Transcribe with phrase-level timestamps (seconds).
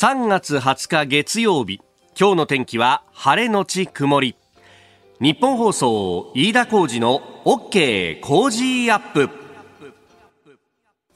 [0.00, 1.80] 3月20日月曜日。
[2.16, 4.36] 今日の天気は晴れのち曇り。
[5.20, 9.28] 日本放送飯田浩二の OK 工事アップ。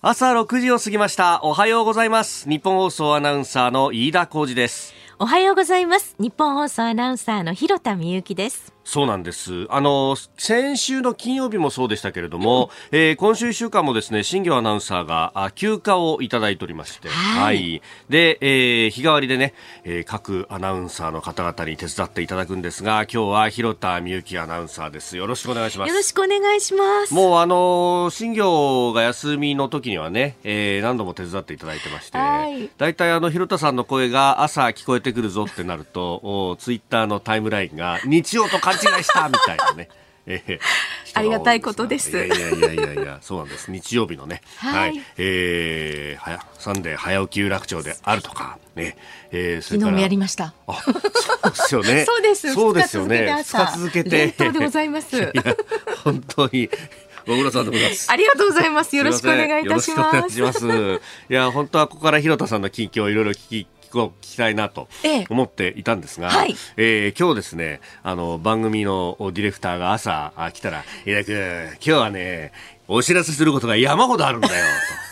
[0.01, 1.45] 朝6時を過ぎました。
[1.45, 2.49] おはようございます。
[2.49, 4.95] 日本放送アナウンサーの飯田浩二です。
[5.21, 6.17] おはようございます。
[6.19, 8.73] 日本放送アナウンサーの広田美幸です。
[8.85, 9.67] そうなんです。
[9.71, 17.83] あの、先週の金曜日もそうでしたけれども、うん、えー、今週1週間もですね、新業アナウンサーがあ休暇をいただいておりまして、はい、はい。
[18.09, 25.17] で、えー、日替わりでね、えー、各アナウンサーの方々に手伝っていただくんですが、今日は広田美幸アナウンサーです。
[25.17, 25.89] よろしくお願いします。
[25.89, 27.15] よろしくお願いします。
[27.15, 32.69] もうあの、新業が休みの時にはね、えー、何度も手伝っていただいてまして、はい。
[32.79, 39.89] 大体あの、広田さんの声が朝聞こえてくるぞってなると、おツイッターのタイムラインが日曜と勘違いしたみたいなね。
[40.27, 40.59] えー、
[41.15, 42.11] ありがたいことです。
[42.11, 42.29] いやい
[42.61, 43.71] やいやいやそうなんです。
[43.71, 48.97] 日曜日のね、はい、はい、えー、はや、サンデー早起き有楽町であるとか、ね、
[49.33, 50.55] えー、それ昨日もやりました。
[50.67, 50.93] あ、そう
[51.51, 52.05] ですよね。
[52.07, 52.55] そうです。
[52.55, 53.43] そうですよね。
[53.43, 54.29] 二日続けて。
[54.29, 55.17] でございます。
[55.17, 55.33] いや、
[56.05, 56.71] 本当に。
[57.27, 58.11] 小倉さんでございます。
[58.11, 58.97] ありがとうございます。
[58.97, 60.29] よろしくお願いいたします。
[60.29, 60.67] いします。
[61.31, 64.89] いや、本当はここから広田さんの近況をいろいろ聞きを聞きたいなと
[65.29, 72.53] 思っていたんですが、ええはい、えー、今日ですね、あの、番組のディレクターが朝来たら、井田君、今日はね、
[72.89, 75.12] お知らせすることが山ほどあるんだよ、と。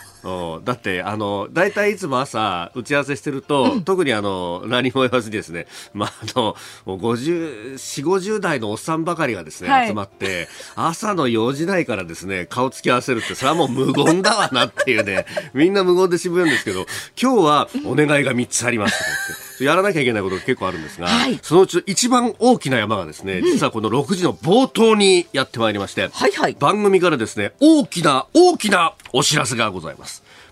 [0.63, 6.55] だってあの大体いつも朝打ち合わせしてると、うん、特にあの何も言わずにですね、 まあ、あの
[6.85, 16.85] 50 4 50代のおっさんばかりがですね、はい、集まって朝の4時台からですね顔つき合わせるってそれはもう無言だわなっていうね みんな無言で渋るんですけど
[17.21, 19.51] 今日はお願いが3つありますとか言って。
[19.63, 30.10] やらなきゃいけないことが結構あるんですが、はい、そのうち一番大きな山がですね、実はこの6時の冒頭にやってまいりまして、はいはい、番組からですね、大きな大きなお知らせがございます。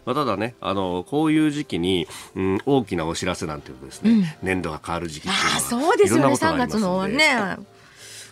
[0.09, 7.57] まあ、ただね、あの、こういう時期に、うん、大きなお知らせなんていうとですね、うん、年度が変わる時期っていうのは、そうですよね、3月のね。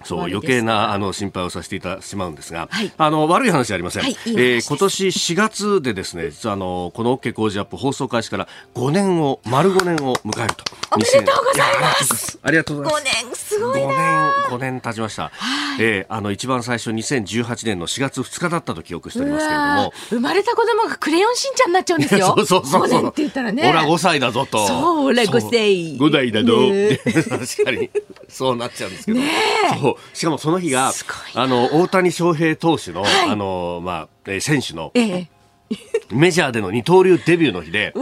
[0.03, 10.63] そう余計なあの心配をさせていたしまうんですが、はい、あの悪い話ありません、はい、いいえー、今年4月でですね実はあのこの OK 工事アップ放送開始から5年を丸5年を迎えると。
[10.89, 12.39] おめでとうございます。
[12.41, 13.15] ありがとうございます。
[13.19, 19.93] 5年すごいな5年5年経ちました、はい、えー、あの一番最初2018年の4月2日だったと記憶しておりますけれども。
[20.09, 22.35] 生まれた子供がクレヨンしんちゃんになっちゃうんですよ。
[22.37, 23.07] そうそうそうそう。
[23.07, 23.69] って言ったらね。
[23.69, 24.67] 俺は5歳だぞと。
[24.67, 25.97] そう俺5歳。
[25.97, 27.89] 5代だぞ、ね、 確かに。
[28.29, 29.27] そうなっちゃうんですけど、ね、
[29.79, 30.91] そうしかもその日が
[31.33, 35.29] があの大谷翔平投手の、はい、あのまあ選手の、ええ、
[36.11, 37.93] メジャーでの二刀流デビューの日で。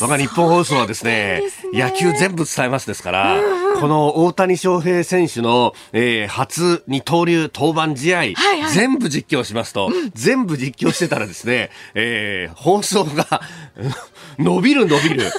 [0.00, 1.42] 我が日本放送はですね、
[1.72, 13.40] ね、野球全部伝えますですから、うん、この大谷翔平選手の、えー、初二刀流登板試合、はいはい、全部実況しますと、うん、全部実況してたらですね、えー、放送が
[14.38, 15.30] 伸びる伸びる。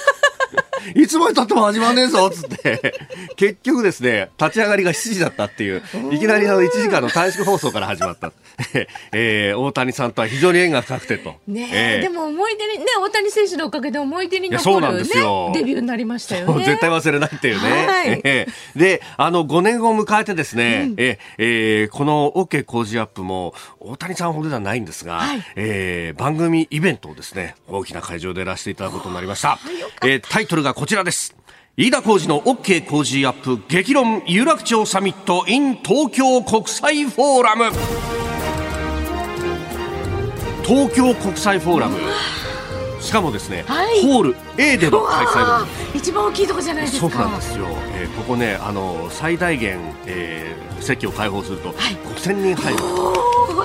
[0.94, 2.94] いつまで経っても始まんねえぞつって、
[3.36, 8.32] 結局ですね、立ち上がりが7時だったっていう、いきなりの1時間の短縮放送から始まった。
[9.12, 11.36] えー、大谷さんとは非常に縁が深くてと。
[11.48, 15.04] ねえー、でも思い出に、ね、大谷選手のおかげで思い出に残る、ね、
[15.54, 16.66] デビューになりましたよね。
[16.66, 17.88] 絶対忘れないっていうね。
[17.88, 29.60] はい、えー、で、あの、5年後を迎えてですね、うん、ええー、この OK 工事アップも、大谷さんほどではないんですが、はい、えー、番組イベントをですね、大きな会場でやらせていただくことになりました。
[30.04, 31.34] えー、タイトルがこちらです。
[31.78, 37.64] 飯田浩二の OK 工事アップ激論有楽町サミット in 東京国際フォーラム。
[40.66, 41.98] 東京国際フォーラム。
[43.00, 47.10] しかもですね、はい、ホール A での開催一番大きいとこじゃないですか。
[47.10, 52.80] そうなんですよ、えー、ここねあの最大限、えー、席を開放すると、はい、5000人入る。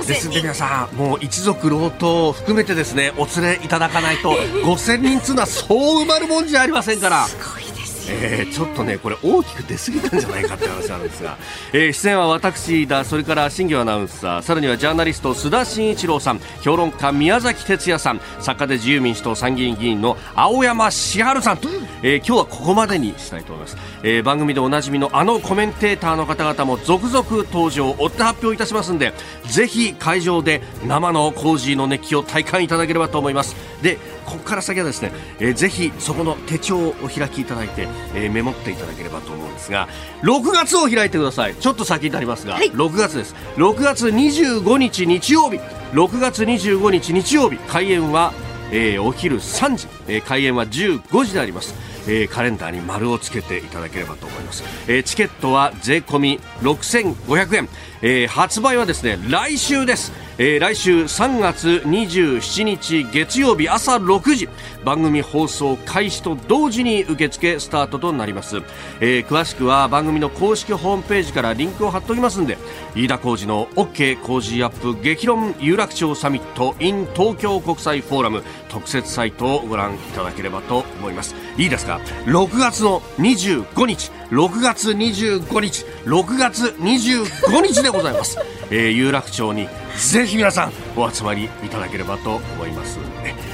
[0.06, 4.32] ですんで皆さんもう一族老頭含めてですねお連れいただかないと
[4.64, 7.26] 5000人つうのはそう埋まるもんじゃありませんから。
[7.26, 7.69] すごい
[8.10, 11.36] えー、ちょっとね、これ大きく出過ぎたんじゃないかって話なんですが、
[11.72, 21.56] えー、出演は私だ、それから新業アナウンサー、さらにはジャーナリスト須田慎一郎さん、評論家宮崎哲也さん、作家で自由民主党参議院議員の青山千春さん。
[21.58, 21.68] と、
[22.02, 29.12] えー、今日はここまでにしたいと思います、えー、番組でおなじみのあのコメンテーターの方々も続々登場、追って発表いたしますんで、
[29.46, 33.54] ぜひ会場で生のコージーの熱気を体感いただければと思います。
[33.82, 33.98] で
[34.30, 35.10] ここから先はですね、
[35.40, 39.88] えー、ぜひそこの手帳をお開きいただいて、えー、メモっていただければと思うんですが
[40.22, 41.56] 6月を開いてください。
[41.56, 43.34] ちょっと先になりますが、はい、6月です。
[43.56, 45.58] 6月25日日曜日。
[45.92, 48.32] 6月25日日曜日開演は、
[48.70, 51.74] えー、お昼3時、えー、開演は15時であります。
[52.06, 57.68] えー、カレンダーに丸をつけていただければと思います、えー、チケットは税込み6500円、
[58.02, 60.12] えー、発売はですね来週です。
[60.38, 64.48] えー、来週3月27日月曜日朝6時。
[64.84, 68.62] 番組放送開始と同時に受付スタートとなります、
[69.00, 72.56] えー、詳しくは番組の公式ホームページからリンクを貼っておきますんで
[72.94, 81.34] 飯田浩司の OK 工事アップ激論有楽町サミット in 東京国際フォーラム特設サイトをご覧いただければと思います。
[81.56, 84.19] いいですか？6月の25日。
[84.30, 88.38] 6月25日6月25日でございます、
[88.70, 92.98] えー、有楽町にぜひ皆さんお集まりいただければと思います、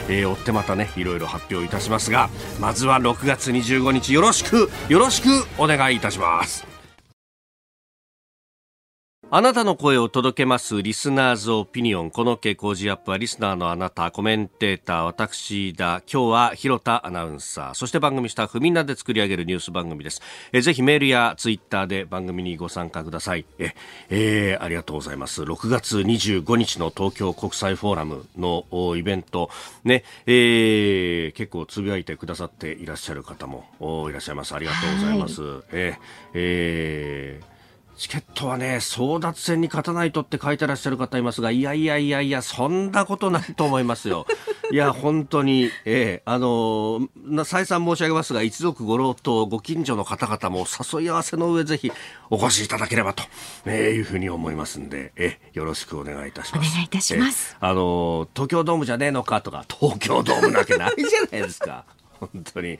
[0.08, 2.28] えー、追ってまたねいろいろ発表いたしますが
[2.60, 6.75] まずは6月25日よろしくよろしくお願いいたします。
[9.28, 12.12] あなたの声を届けますリスナーズオピニオン。
[12.12, 16.00] この傾向ジアップはリスナーのあなた、コメンテーター、私だ。
[16.10, 20.22] 今日は広田アナウンサー、そして番組スタッフみんなで作り上げるニュース番組です。
[20.52, 23.44] えぜひメールやツイッターで番組にご参加ください。
[23.58, 23.74] え、
[24.10, 25.42] えー、ありがとうございます。
[25.42, 28.64] 6月25日の東京国際フォーラムの
[28.96, 29.50] イベント、
[29.82, 33.66] ね、えー、結構つぶやいてくださっていらっしゃる方も
[34.08, 34.54] いらっしゃいます。
[34.54, 35.42] ありがとうございます。
[35.42, 35.98] はい、えー、
[36.34, 37.55] えー
[37.96, 44.26] チケットはね、争奪戦に勝たないとって書いてらっしゃる方いますが、いやいやいやいや、そんなことないと思いますよ。
[44.70, 51.90] いや、本当に、ええあのー、再三申し上げますが、一族五郎とご近所の方々も誘い合わせの上、ぜひ
[52.28, 53.22] お越しいただければと、
[53.64, 56.68] えー、いうふうに思いますんで、えよろしくお願いいたします。
[56.68, 57.56] お願いいたします。
[57.60, 61.84] あのー、東京ドームじゃねえのかとか、東京ドームなわけないじゃないですか。
[62.20, 62.78] 本当に。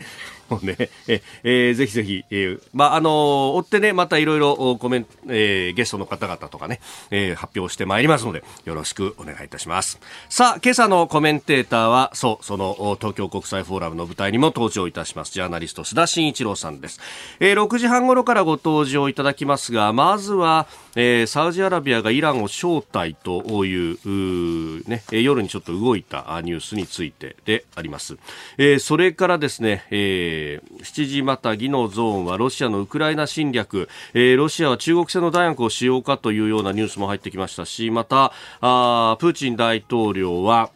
[0.49, 0.77] もね、
[1.09, 3.13] え、えー、ぜひぜひ、えー、まあ、あのー、
[3.55, 10.01] 追ってね、またいろいろコメント、えー、ゲストの方々とかね、えー、発表してまいりますので、よろしくお願いいたします。
[10.29, 17.01] さあ、今朝のコメンテーターは、そう、その、東京国際フォーラムの舞台にも登場いたします、ジャーナリスト、須田慎一郎さんです。
[17.41, 28.17] えー、6時半頃からご登場いただきますが、まずは、えー、サウジアラビアがイランを招待という、うね、夜にちょっと動いたニュースについてであります。
[28.59, 40.71] えー、それからですね、えーー、7時またぎのゾーンはロシアのウクライナ侵略、えー、ロシアは中国製の弾薬を使用かというようなニュースも入ってきましたしまたあプーチン大統領は、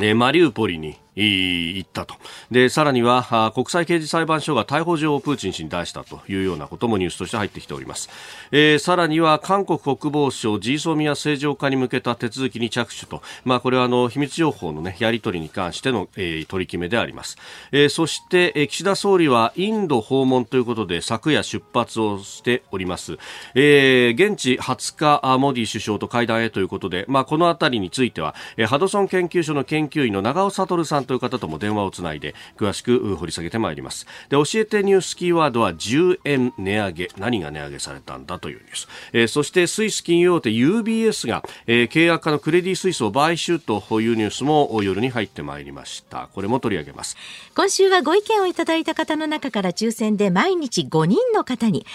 [0.00, 2.14] えー、マリウポリに言ったと。
[2.50, 8.08] で、さらには、国際刑事裁判所が逮捕状をプーチン氏に出したというようなこともニュースとして入ってきております。
[8.50, 13.22] えー、さらには、韓国国防省、ジーソミア正常化に向けた手続きに着手と。
[13.44, 17.36] まあ、これはあの、秘密情報のね、やり取りに関しての、えー、取り決めであります。
[17.72, 23.18] えー、そして、えー、岸田総理はインド訪問ということで、昨夜出発をしております。
[23.54, 34.06] えー、現地20日、モディ首相と会談へということで、まあ、このあたりについては、えー、ハドソン研究所の研究員の長尾悟さんという方とも電話をつないで詳しく掘り下げてまいります。
[34.28, 37.08] で教えてニュースキーワードは10円値上げ。
[37.18, 46.28] 何が値上げされたんだというニュース、えー、そしてスイス金融大手 UBS が、えー、契約家のクレディ・スイスを買収というニュースも夜に入ってまいりました。
[46.32, 47.16] これも取り上げます。
[47.54, 51.86] 今週はご意見をいただいた方の中から抽選で毎日5人の方に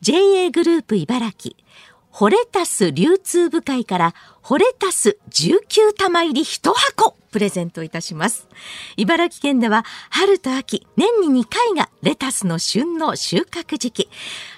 [0.00, 1.54] JA グループ茨城
[2.10, 8.46] ホレタス流通部会からホレタス19玉入り1箱プレゼントいたします。
[8.96, 14.08] 茨城県では春と秋、年に2回がレタスの旬の収穫時期。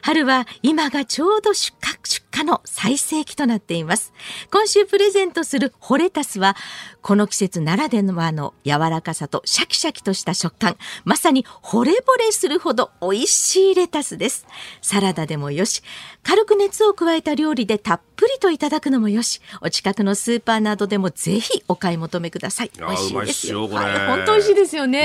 [0.03, 4.13] 春は今がちょうど出荷、出荷の最盛期となっています。
[4.51, 6.57] 今週プレゼントするホレタスは、
[7.01, 14.47] この季節ならではの柔らかさとシャキシャキとした食感、まさに惚れ惚れするほど美味しいレタスです。
[14.83, 15.83] サラダでもよし、
[16.25, 22.67] 軽く熱を加えた料理でたっぷりといただくのもよし、お近くのスーパーなどでもぜひお買い求めください。
[22.67, 22.71] い。
[22.79, 23.69] 美味しいですよ。
[23.69, 25.01] これ、はい、本当美味しいですよね。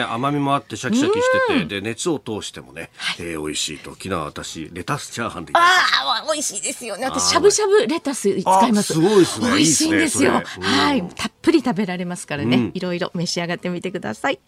[0.00, 3.90] ね甘みもあってシャキシャキしてて、で熱を通してもね、はい、えー、美味しいと。
[3.90, 7.06] 昨日私レタスチャーハンでああ、美味しいですよね。
[7.06, 8.94] 私しゃぶしゃぶレタス使います。
[8.94, 9.48] すごいですね。
[9.48, 10.34] 美味しいんですよ。
[10.34, 14.40] いいすね、はい、たっぷり食べられますからね、うん、いろいろ召し上がってみてください。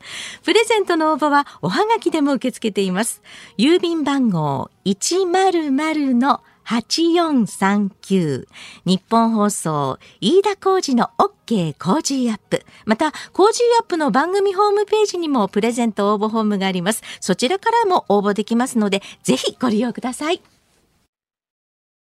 [0.45, 3.23] プレゼントの応募はおはがきでも受け付けています。
[3.59, 8.47] 郵便番号一0 0の8439
[8.85, 12.65] ニッポン放送飯田浩司の OK Cozy up。
[12.85, 17.03] また Cozy up の番組ホームページにもプレゼント応募フォームがあります。
[17.21, 20.41] そちらからも応募できますのでぜひご利用ください。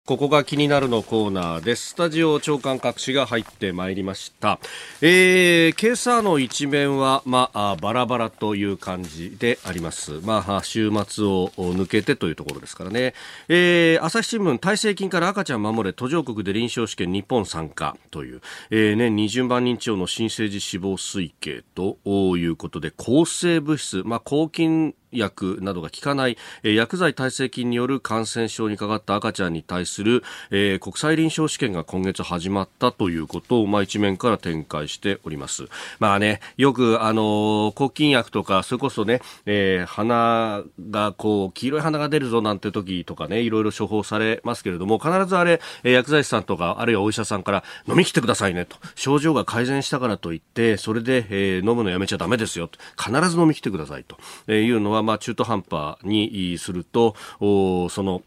[0.05, 1.91] ここが気になるのコーナーです。
[1.91, 4.59] スタジオ長官隠しが入ってまいりました。
[5.01, 10.19] えー、今朝の一面は、まあ、バラバラという感じであります。
[10.25, 13.15] まあ、週末を抜けてというところですからね。
[13.49, 18.41] えー、朝日新聞、耐性菌から赤ちゃん守れ途上国で臨床試験日本参加という、
[18.73, 21.97] えー、年20万人超の新生児死亡推計と
[22.37, 35.67] いうことで、抗生物質、まあ、抗菌薬などが効かない、えー、薬剤耐性菌による感染症にかかった赤ちゃんに対する、えー、国際臨床試験が今月始まったということを、まあ、一面から展開しております。
[35.99, 48.77] まあね、よく、あのー、抗菌薬とか、それこそね、えー、鼻がこう、黄色い鼻が出るぞなんて時とかね、いろいろ処方されますけれども、必ずあれ、えー、薬剤師さんとか、あるいはお医者さんから飲み切ってくださいねと。
[48.95, 52.71] 症状が改善したからといって、それで、えー、飲むのやめちゃダメですよ。
[52.99, 54.17] 必ず飲み切ってくださいと
[54.47, 58.23] えいうのは、まあ、中途半端にすると、その、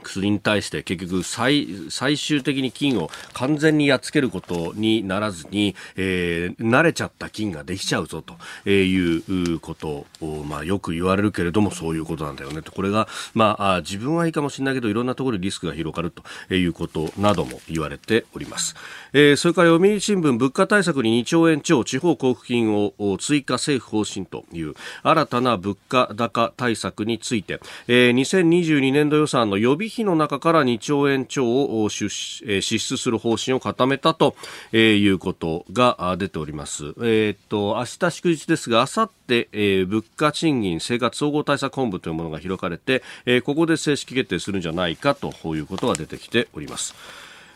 [0.00, 12.72] 薬に対して結局最最終的に菌を完全にやっつけることにならずに、えー、慣れちゃった菌ができちゃうぞということを、まあ、よく言われるけれどもそういうことなんだよねと。
[12.72, 18.74] これが、まあ、自分はいいかもしれないけどいろんなところでリスクが広がるということなども言われております、
[19.12, 34.34] えー、それから読売新聞物価対策に2兆円超地方交付金を追加政府方針という新たな物価高対策について、えー、2022年度予算の予備費の中から2兆円超を支出する方針を固めたと
[34.72, 36.94] いうことが出ております。
[37.02, 46.94] えー、っと、明日祝日ですが、あさって、えー、物価賃金生活総合対策本部というものが開かれて、えー、ここで正式決定するんじゃないかということが出てきております。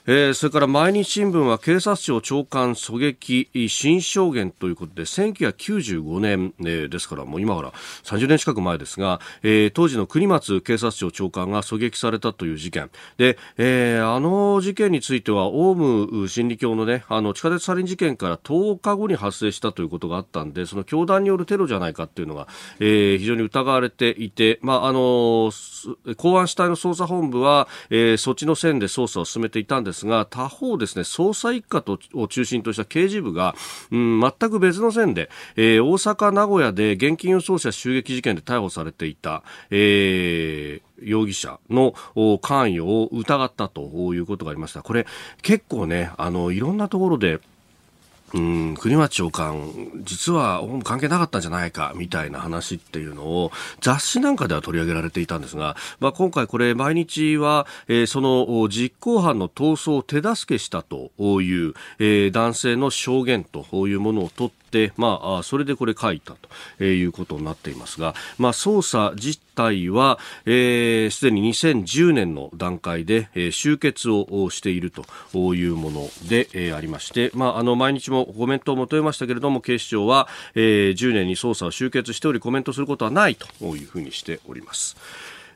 [0.06, 12.90] えー、それから毎日新聞は警察庁長官狙撃新証言ということで1995年、えー、ですからもう今から30年近く前ですが、えー、当時の国松警察庁長官が狙撃されたという事件。
[13.16, 22.46] で、えー、あの事件についてはオウム真理教のねあの地下鉄サリン事件から10日後に発生したということがあったんでその教団によるテロじゃないかっていうのが、
[22.78, 25.50] えー、非常に疑われていて、まああの
[26.18, 33.54] 公安主体の捜査本部は、えー、そっちの線で捜査を進めていたんですですが他方ですね捜査一課とを中心とした刑事部が、
[33.92, 41.92] うん、全く別の線で、えー、大阪、名古屋で現金輸送車襲撃事件で逮捕されていた、えー容疑者の
[42.40, 44.82] 関与を疑ったということがありました。
[44.82, 45.06] これ
[45.42, 47.40] 結構ね、あの、いろんなところで
[48.34, 61.12] うん、国松長官、実は関係なかったんじゃないかみたいな話っていうのを雑誌なんかでは取り上げられていたんですが、まあ、今回これ毎日は、えー、その実行犯の逃走を手助けしたと
[61.42, 64.63] いう、えー、男性の証言というものを取って、
[64.96, 66.34] まあ、それでこれ書いた
[66.78, 84.96] ということになっていますが、まあ、捜査自体は、す、えー、で、に2010年の段階で、えー、終結をしているというもので、えー、ありまして、まあ、あの、毎日もコメントを求めましたけれども、警視庁は、えー、10年に捜査を終結しており、コメントすることはないというふうにしております。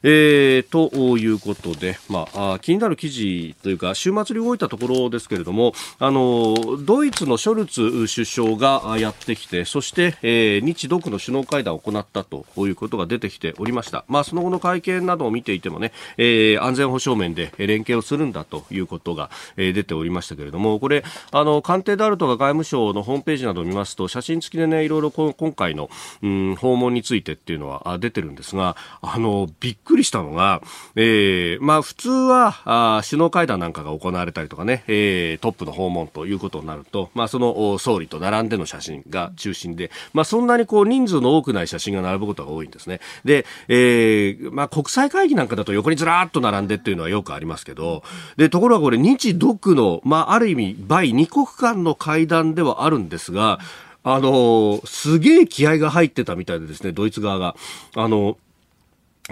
[0.02, 25.90] えー、ということで、まあ、気になる記事というか週末に動いたところですけれどもあのドイツのショルツ首相がやってきてそして、えー、日独の首脳会談を行ったということが出てきておりました、まあ、その後の会見などを見ていてもね、えー、安全保障面で連携をするんだということが、えー、出ておりましたけれどもこれあの官邸であるとか外務省のホームページなどを見ますと写真付きでねいろいろ今回の、
[26.22, 30.62] うん、訪問についてっていうのは出てるんですがあのびっくりしたのが、
[30.94, 43.00] えー、まあ普通はあ首脳会談なんかが行われたりとかね、えー、トップの訪問ということになると、まあその総理と並んでの写真が中心で、まあそんなにこう人数の多くない写真が並ぶことが多いんですね。
[43.24, 48.02] で、えー、まあ国際会議なんかだと横にずらーっと並んでっていうのはよくありますけど、
[48.36, 53.58] で、ところがこれ日独の、まあある意味、倍二国間の会談ではあるんですが、
[54.04, 57.56] あのすげえ気合が入ってたみたいでですね、ドイツ側が。
[57.94, 58.36] あの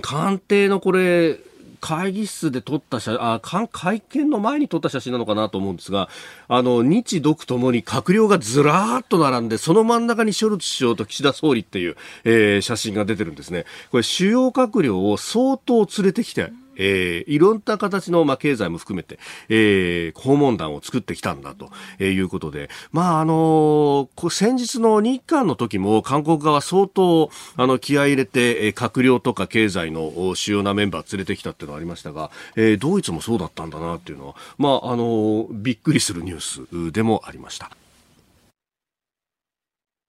[0.01, 1.39] 官邸のこれ、
[1.81, 6.09] 会議室で撮った写あ会見の前に撮った写真なのかなと思うんですが
[6.49, 13.67] あの日独ともに閣僚がずらーっと並んでその真ん中にショルツ首相と岸田総理っていう、えー、写真が出てるんですね。
[13.91, 19.19] これ主要閣僚を相当連れてきてえー、いろんな形の、まあ、経済も含めて、
[19.49, 37.71] えー、訪問団を作ってきたんだとえいうことで、まあ、あのー、先日の日韓の時も韓国側相当、あの、気合い入れてえ、閣僚とか経済の主要なメンバー連れてきたっていうのはありましたが、えー、ドイツもそうだったんだなっていうのは、まあ、あのー、びっくりするニュースでもありました。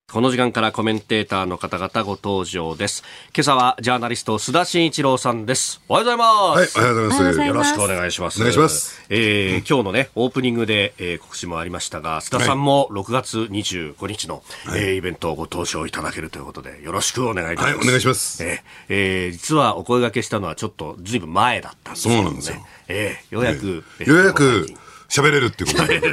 [0.10, 3.04] この時間からコメンテーターの方々ご登場です。
[3.36, 5.82] 今朝はジャーナリスト須田慎一郎さんです。
[5.90, 6.80] おはようございます。
[6.80, 7.42] はい、おはようございます。
[7.46, 8.40] よろしくお願いします。
[8.40, 9.06] お願いします。
[9.10, 17.78] えー、今日のね、オープニングで、えー、告知もありましたが、須田さんも6月25日の、はい、えー、イベントをご登場いただけるということで、よろしくお願いいたします。
[17.78, 18.42] はい、お願いします。
[18.46, 22.66] えー、えー、実はお声掛けしたのはちょっとずいぶん前だったんですそうなんですよ。
[22.88, 24.68] えー、ようやく、えー、ようやく、
[25.10, 25.98] 喋れるっていうことで。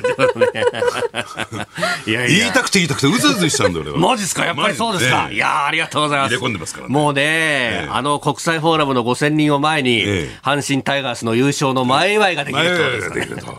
[2.06, 5.30] いやいや言いたくて言いたくてうずうずしちゃうんだよ、マジっすかやっぱりそうですか。
[5.30, 6.34] いやありがとうございます。
[6.34, 10.04] 入れ込んでますからもうね、あの国際フォーラムの5000人を前に、
[10.42, 13.14] 阪神タイガースの優勝の前祝いができると。
[13.14, 13.58] できると。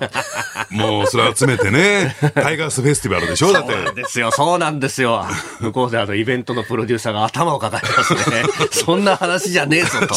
[0.69, 3.73] もうそれ集めてね、 タイガースフェスティバルでしょだって。
[3.73, 5.25] そうなんですよ、そうなんですよ。
[5.59, 8.43] 向こうであのイベントのプロデューサーが頭を抱えてますね。
[8.71, 10.15] そんな話じゃねえぞと。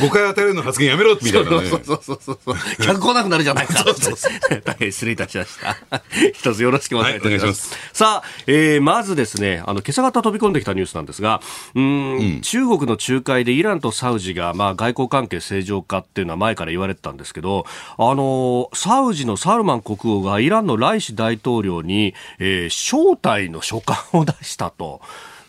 [0.00, 1.68] 誤解与えるの発言やめろみたいなね。
[1.68, 2.56] そうそうそうそう。
[2.82, 3.81] 客来なくなるじゃないか。
[4.64, 6.02] 大変失礼いたしました。
[6.34, 7.42] 一つよろしくお願いいたします。
[7.42, 11.40] はい、ますさあ、えー、まずですね、あの、今朝方飛び込んできたニュースなんですが、
[11.74, 17.66] うん、うん、中国の仲介でイランとサウジが、まあ、外交関係正常化っていうのは前から言われてたんですけど、
[17.98, 25.00] あの、サウジのサルマン国王がイランのライシ大統領に、えー、招待の書簡を出したと。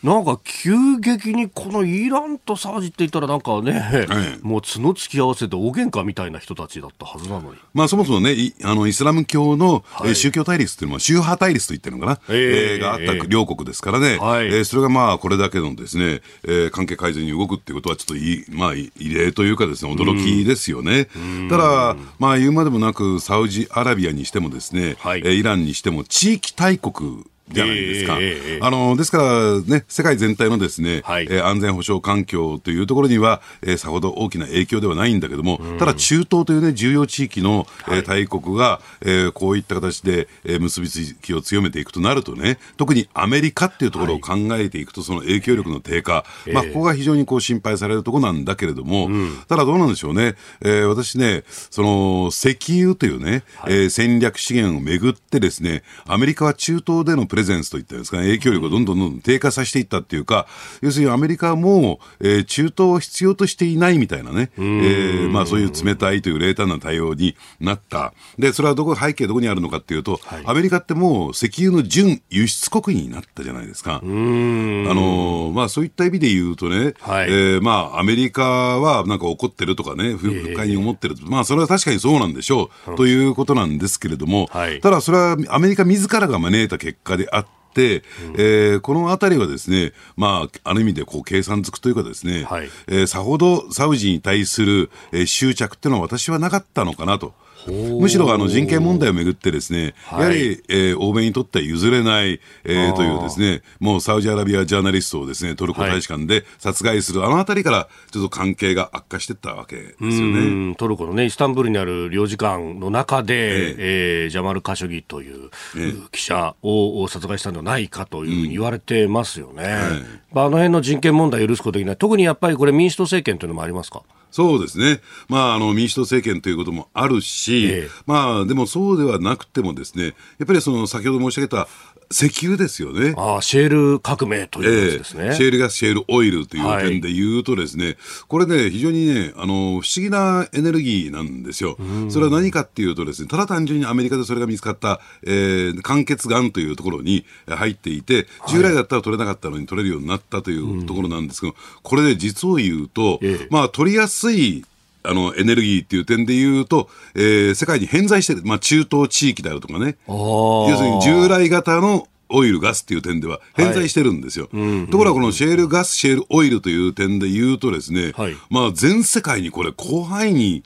[0.04, 7.58] なんか急激にこのイランとサウジって言ったらなんかね、はい、もう角突き合わせて大喧嘩みたいな人たちだったはずなのに。
[7.72, 8.34] まあそもそもね、
[8.64, 21.08] あのイスラム教の、はい、宗教対立っていうのは宗派対立と言ってるのかな、えー、があった両国ですからね、はい、えー、それがまあこれだけのですね、えー、関係改善に動くっていうことはちょっといまあ異例というかですね、驚きですよね。
[21.48, 28.18] ただ、まあ言うまでもなくサウジアラビアにしてもですね、はい、イランにしても地域大国じゃないですか。
[28.20, 49.10] えー、あのですからね、世界全体のですね、はい、えー、安全保障環境というところには、えー、さほど大きな影響ではないんだけども、うん、ただ中東というね、重要地域の、えー、大国が、えー、こういった形で、えー、結びつきを強めていくとなるとね、特にアメリカっていうところを考えていくと、その影響力の低下、まあ、ここが非常にこう心配されるところなんだけれども、
[49.48, 60.46] ただどうなんでしょうね、えー、私ね、その石油というね、はい、えー、戦略資源をめぐってですね、アメリカは中東でのプレゼンスといったんですか、ね、影響力をどんどんどんどん低下させていったっていうか、
[60.82, 68.14] 要するにアメリカはもう、えー、中東を必要としていないみたいなね、えー、まあそういう冷たいという冷淡な対応になった。
[68.38, 73.96] で、それはどこ、背景どこにあるのかっていうと、はい、アメリカってもう石油の準輸出国になったじゃないですか。
[73.96, 78.44] あの、まあそういった意味で言うとね、はい、えー、まあアメリカ
[78.78, 97.34] はなんか怒ってるとかね、不快に思ってる、えー、まあそれは確かにそうなんでしょう、ということなんですけれども、はい、ただそれはアメリカ自らが招いた結果であって、、うん、えー、このあたりはですね、まあ、ある意味でこう計算づくというかですね、はい、えー、さほどサウジに対する、えー、執着っていうのは私はなかったのかなと。
[97.66, 110.74] むしろあの人権問題をめぐってですね、やはり、えー、欧米にとっては譲れない、えー、というですね、もうサウジアラビアジャーナリストをですね、トルコ大使館で殺害する、あのあたりからちょっと関係が悪化していったわけですよね。
[110.76, 119.62] トルコのね、イスタンブールにある領事館の中で、えー、えー、ジャマル・カショギという、えー、記者を殺害したんではないかというふうに言われてますよね。
[119.62, 119.68] うん。
[119.68, 120.02] はい、
[120.34, 121.96] あの辺の人権問題を許すことできない。
[121.96, 124.02] 特にやっぱりこれ民主党政権というのもありますか？
[124.34, 125.00] そうですね。
[125.28, 130.10] まあ、あの、民主党政権ということもあるし、ええ、まあ、でもそうではなくてもですね、や
[130.42, 131.68] っぱりその、先ほど申し上げた、
[132.10, 133.14] 石油ですよね。
[133.16, 137.96] ああ、シェール革命というやつですね、えー、シェールガス、シェールオイルという点で言うとですね、はい、
[138.28, 141.76] これね、非常にね、あの、不思議なエネルギーなんですよ。
[142.10, 154.64] それは何かっていうとですね、ただ単純にアメリカでそれが見つかった、えー、間欠岩というところに入っていて、従来だったら取れなかったのに取れるようになったというところなんですけど、これで、ね、実を言うと、えー、まあ、取りやすい
[155.04, 164.48] あの、エネルギーっていう点で言うと、えー、世界に偏在してる、まあ、中東地域であるとかね、要するに従来型のオイル、ガスっていう点では偏在してるんですよ。
[164.52, 164.62] はい。
[164.62, 170.62] うんうん、ところがこのシェールガス、シェールオイルという点で言うとですね、はい、まあ全世界にこれ広範囲に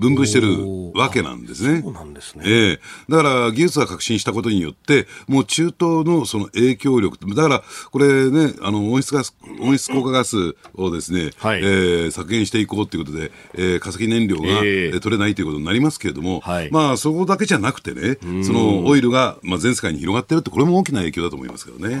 [0.00, 0.48] 分布してる
[0.98, 1.82] わけなんですね。
[1.82, 2.44] そうなんですね。
[2.46, 2.80] ええ。
[3.08, 22.00] ー、だから技術が革新したことによって、もう中東のその影響力、だからこれね、あの温室ガス、温室効果ガスをですね、はい、えー、削減していこうということで、えー、化石燃料が、えー、取れないということになりますけれども、はい、まあそこだけじゃなくてね、そのオイルが、まあ、全世界に広がってるって、これも大きな影響だと思いますけどね。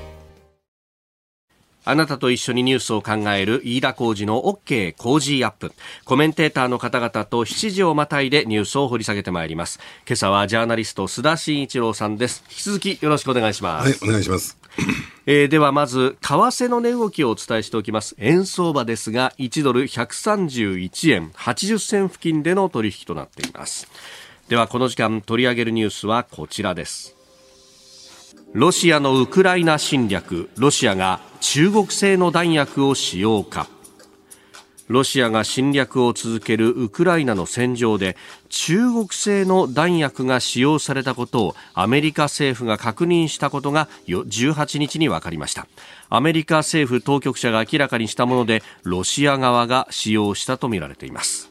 [1.83, 5.71] あなたと一緒にニュースを考える飯田浩二の OK 工事アップ。
[6.05, 9.79] コメンテーターの方々と7時をまたいでニュースを掘り下げてまいります。
[10.07, 12.43] 今朝はジャーナリスト須田慎一郎さんです。
[12.49, 14.03] 引き続きよろしくお願いします。
[14.03, 14.61] はい、お願いします。
[15.25, 23.87] えー、ではまず為替の値動きをお伝えしておきます円相場ですが1ドル131円80銭付近での取引となっています
[24.47, 27.20] ではこの時間取り上げるニュースはこちらです
[28.53, 33.69] ロシアのウクライナ侵略ロシアが中国製の弾薬を使用か。
[34.89, 38.17] ロシアが侵略を続けるウクライナの戦場で
[38.49, 45.65] 中国製の弾薬が使用されたことをアメリカ政府が確認したことが18日に分かりました。
[46.09, 51.50] アメリカ政府当局者が明らかにしたものでロシア側が使用したとみられています。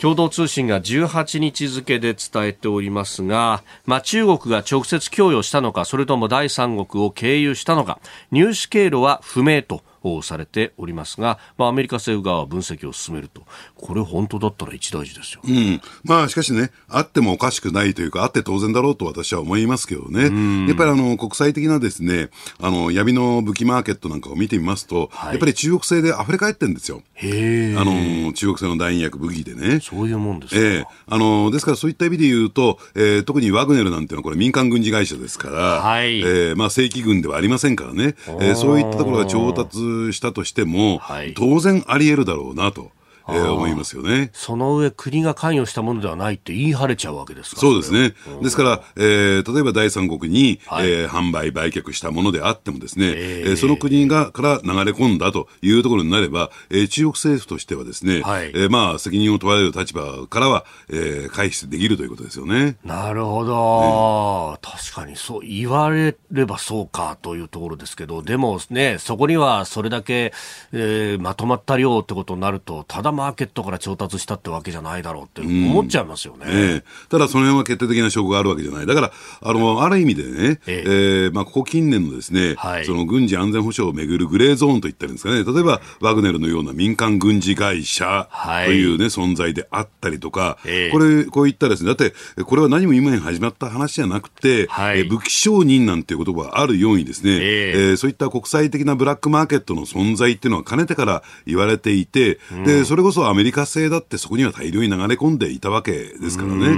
[0.00, 9.82] 共同通信が18日付で伝えておりますが、まあ、中国が直接供与したのか、それとも第三国を経由したのか、入手経路は不明と
[10.22, 13.42] されておりますが、まあ、アメリカ政府側は分析を進めると、
[13.80, 20.24] これ、本当だったら一大事ですよ、うん、まあ、しかしね、あってもおかしくないというか、あって当然だろうと私は思いますけどね、
[20.68, 29.80] やっぱりあの国際的なですねあの闇の武器マーケットなんかを見てみますと、はい、やっぱり中国製で溢れ返ってるんですよ、へあの中国製の弾薬、武器でね。
[29.80, 36.20] そういうもんですえー、あのですから、そういった意味で言うと、えー、特にワグネルなんていうのは、これ、民間軍事会社ですから、はい。
[36.20, 42.90] えーまあ、正規軍ではありませんからね、えー、そういったところが調達したとしても、はい、当然あり得るだろうなと。
[43.32, 44.30] えー、思いますよね。
[44.32, 48.14] その上、国が関与したものではないって言い張れちゃうわけですかそうですね。
[48.42, 62.76] ですから、えー、例えば第三国に、はい、えー、販売、売却したものであってもですね、えー、その国がから流れ込んだというところになれば、えー、中国政府としてはですね、はい、えー、まあ、責任を問われる立場からは、えー、回避できるということですよね。
[62.84, 70.32] なるほど、ね、確かにそう言われればそうかというところですけど、でもね、そこにはそれだけ、
[70.72, 76.46] えー、まとまった量ってことになると、ただマーケットから調達したってわけじゃないだろうって思っちゃいますよね。
[76.46, 76.84] うんえ。
[77.08, 78.86] ただその辺は決定的な証拠があるわけじゃない。
[78.86, 80.88] だから、あの、ある意味でね、ええ。
[81.28, 88.28] ー、まあ、ここ近年のですね、はい、その軍事安全保障をめぐるグレーゾーンといったんですかね、例えば、ワグネルのような民間軍事会社
[88.64, 97.76] というね、はい、存在であったりとか、えこれ、こういったですね、だって、これは何も今に始まった話じゃなくて、はい、武器商人なんていう言葉があるようにですね、ええ。
[97.92, 106.76] ー、そういった国際的なブラックマーケットの存在っていうのはかねてから言われていて、うん、で、それこそアメリカ製だってそこには大量に流れ込んでいたわけですからね。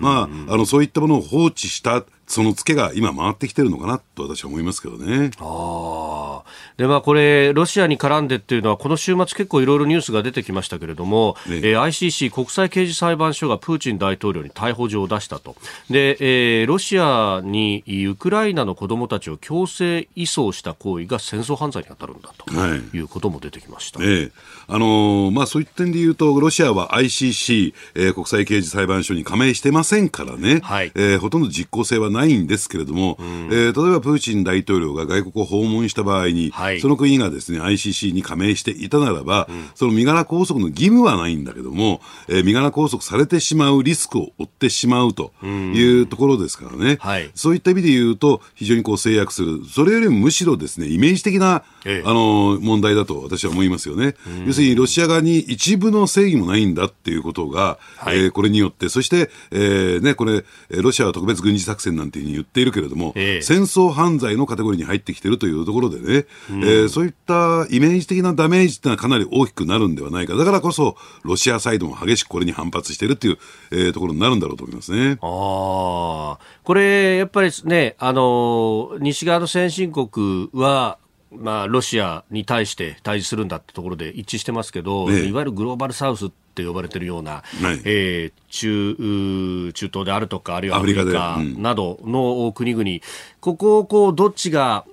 [0.00, 5.32] まあ、あの、そういったものを放置したそのツケが今回ってきてるのかなと私は思いますけどね。
[5.40, 6.42] あ
[6.76, 11.56] で、まあこれ、ロシアに絡んでっていうのは、この週末結構いろいろニュースが出てきましたけれども、ね。
[11.56, 15.56] えー、ICC 国際刑事裁判所がプーチン大統領に逮捕状を出したと。
[15.90, 24.00] で、えー、ロシアにウクライナの子供たちを強制移送した行為が戦争犯罪に当たるんだと、はい、いうことも出てきました。
[24.02, 24.32] えー、
[24.68, 54.14] あのー、まあそういった点で言うと、ロシアは ICC、えー、国際刑事裁判所に加盟してませんからね、はい、えー、ほとんど実効性はないないんですけれども、うん、えー、例えばプーチン大統領が外国を訪問した場合に、はい、その国がですね ICC に加盟していたならば、うん、その身柄拘束の義務はないんだけども、えー、身柄拘束されてしまうリスクを負ってしまうというところですからね、はい、そういった意味で言うと、非常にこう制約する、それよりもむしろですねイメージ的な、ええ、あの問題だと私は思いますよね。
[54.46, 70.36] 要するにロシア側に一部の正義もないんだっていうことが、はい、えー、これによって、そして、えーね、これ、ロシアは特別軍事作戦なんていうふうに言っているけれども、えー、戦争犯罪のカテゴリーに入ってきているというところでね、うん、えー、そういったイメージ的なダメージっていうのはかなり大きくなるんではないか。
[70.36, 73.38] だからこそ、ロシアサイドも激しくこれに反発しているっていう、
[73.70, 75.18] えー、ところになるんだろうと思いますね。
[75.20, 76.38] ああ。
[76.64, 80.98] これ、やっぱりね、あの、西側の先進国は、
[81.32, 93.00] まあ、ロシアに対して対峙するんだってところで一致してますけど、ね、いわゆるグローバルサウスって呼ばれてるような、はい、えー、中中東であるとか、あるいはアフリカなどの国々、うん、
[93.40, 94.84] ここをこうどっちが、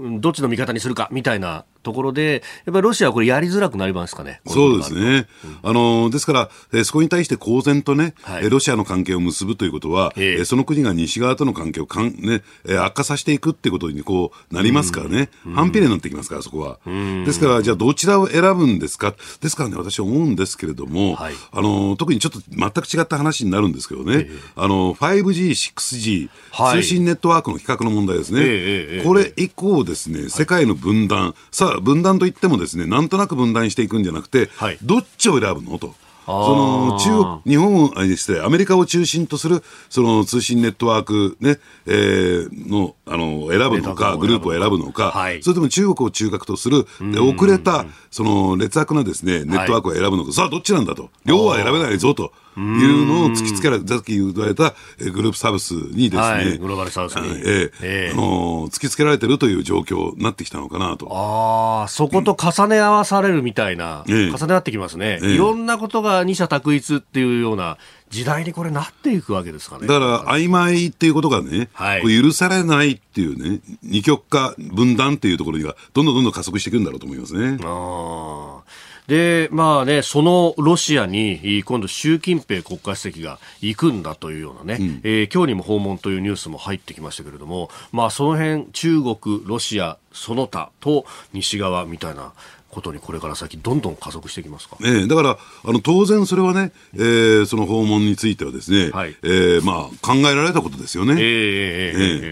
[0.00, 4.40] どっちの味方にするかみたいなところで、やっぱりロシアはこれやりづらくなりますかね？
[4.46, 5.28] そうですね。
[5.62, 12.42] うん、あの、ですから、えー、そこに対して公然とね、はい、ロシアの関係を結ぶということは、えー、その国が西側との関係をかん、ね、
[12.80, 16.80] 悪化させていくっていうことにこうなりますからね、うん、反比例になってきますから、そこは。
[17.24, 19.14] ですから、じゃあどちらを選ぶんですか？
[19.40, 26.28] ですからね、私は思うんですけれども、はい、あの、特にちょっと全く違った話になるんですけどね、えー、あの、5G、6G、
[26.72, 28.40] 通信ネットワークの比較の問題ですね。
[28.42, 35.94] えー、これ以降ですね、世界の分断、さあ、分断といってもですね、なんとなく分断していくんじゃなくて、はい、どっちを選ぶのと。
[36.26, 46.88] その中国、日本を、失礼、アメリカを中心とするその通信ネットワークね、えー、のあの選ぶのか、グループを選ぶのか、はい、それとも中国を中核とする、
[47.22, 52.32] 遅れたその劣悪なですねネットワークを選ぶのか、はい、さあ、どっちなんだと、両は選べないぞと。
[52.56, 61.08] いうのを突きつけられた、さっき言われたグループサブスにですね、はい、グローバルサウスに、ええあの突きつけられてるという状況になってきたのかなと。
[61.10, 67.78] ああ、そこと重ね合わされるみたいな、ええ、重ね合ってきますね、ええ、いろんなことが二者択一っていうような
[68.10, 69.86] 時代にこれなっていくわけですかね。
[69.86, 77.58] だから曖昧っていうことがね、はい、許されないっていうね、二極化、分断っていうところには、どんどんどんどん加速していくんだろうと思いますね。
[77.64, 78.60] あ
[79.06, 92.32] で、まあね、そのロシアに今度習近平国家主席が行くんだというようなね、うん、えー、今日にも訪問というニュースも入ってきましたけれども、まあその辺中国、ロシア、その他と西側みたいな
[92.70, 101.20] ことにこれから先どんどん加速していきますか、えー、だからあの当然それはね、えー、その訪問についてはですね、はい、えー、まあ、考えられたことですよね、えー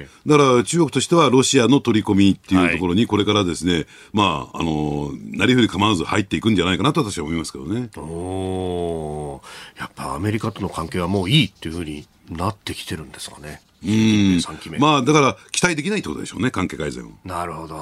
[0.03, 7.89] えー、だから中国としてはロシアの取り込みっていうところにこれからですね、はい、まああのなりふり構わず入っていくんじゃないかなと私は思いますけどね。
[7.97, 9.41] お
[9.79, 13.61] やっぱアメリカとの関係はもういいっていうふうになってきてるんですかね？
[13.85, 14.41] うん。
[14.79, 17.11] まあだから期待できないってことでしょうね、関係改善を。
[17.25, 17.77] なるほど。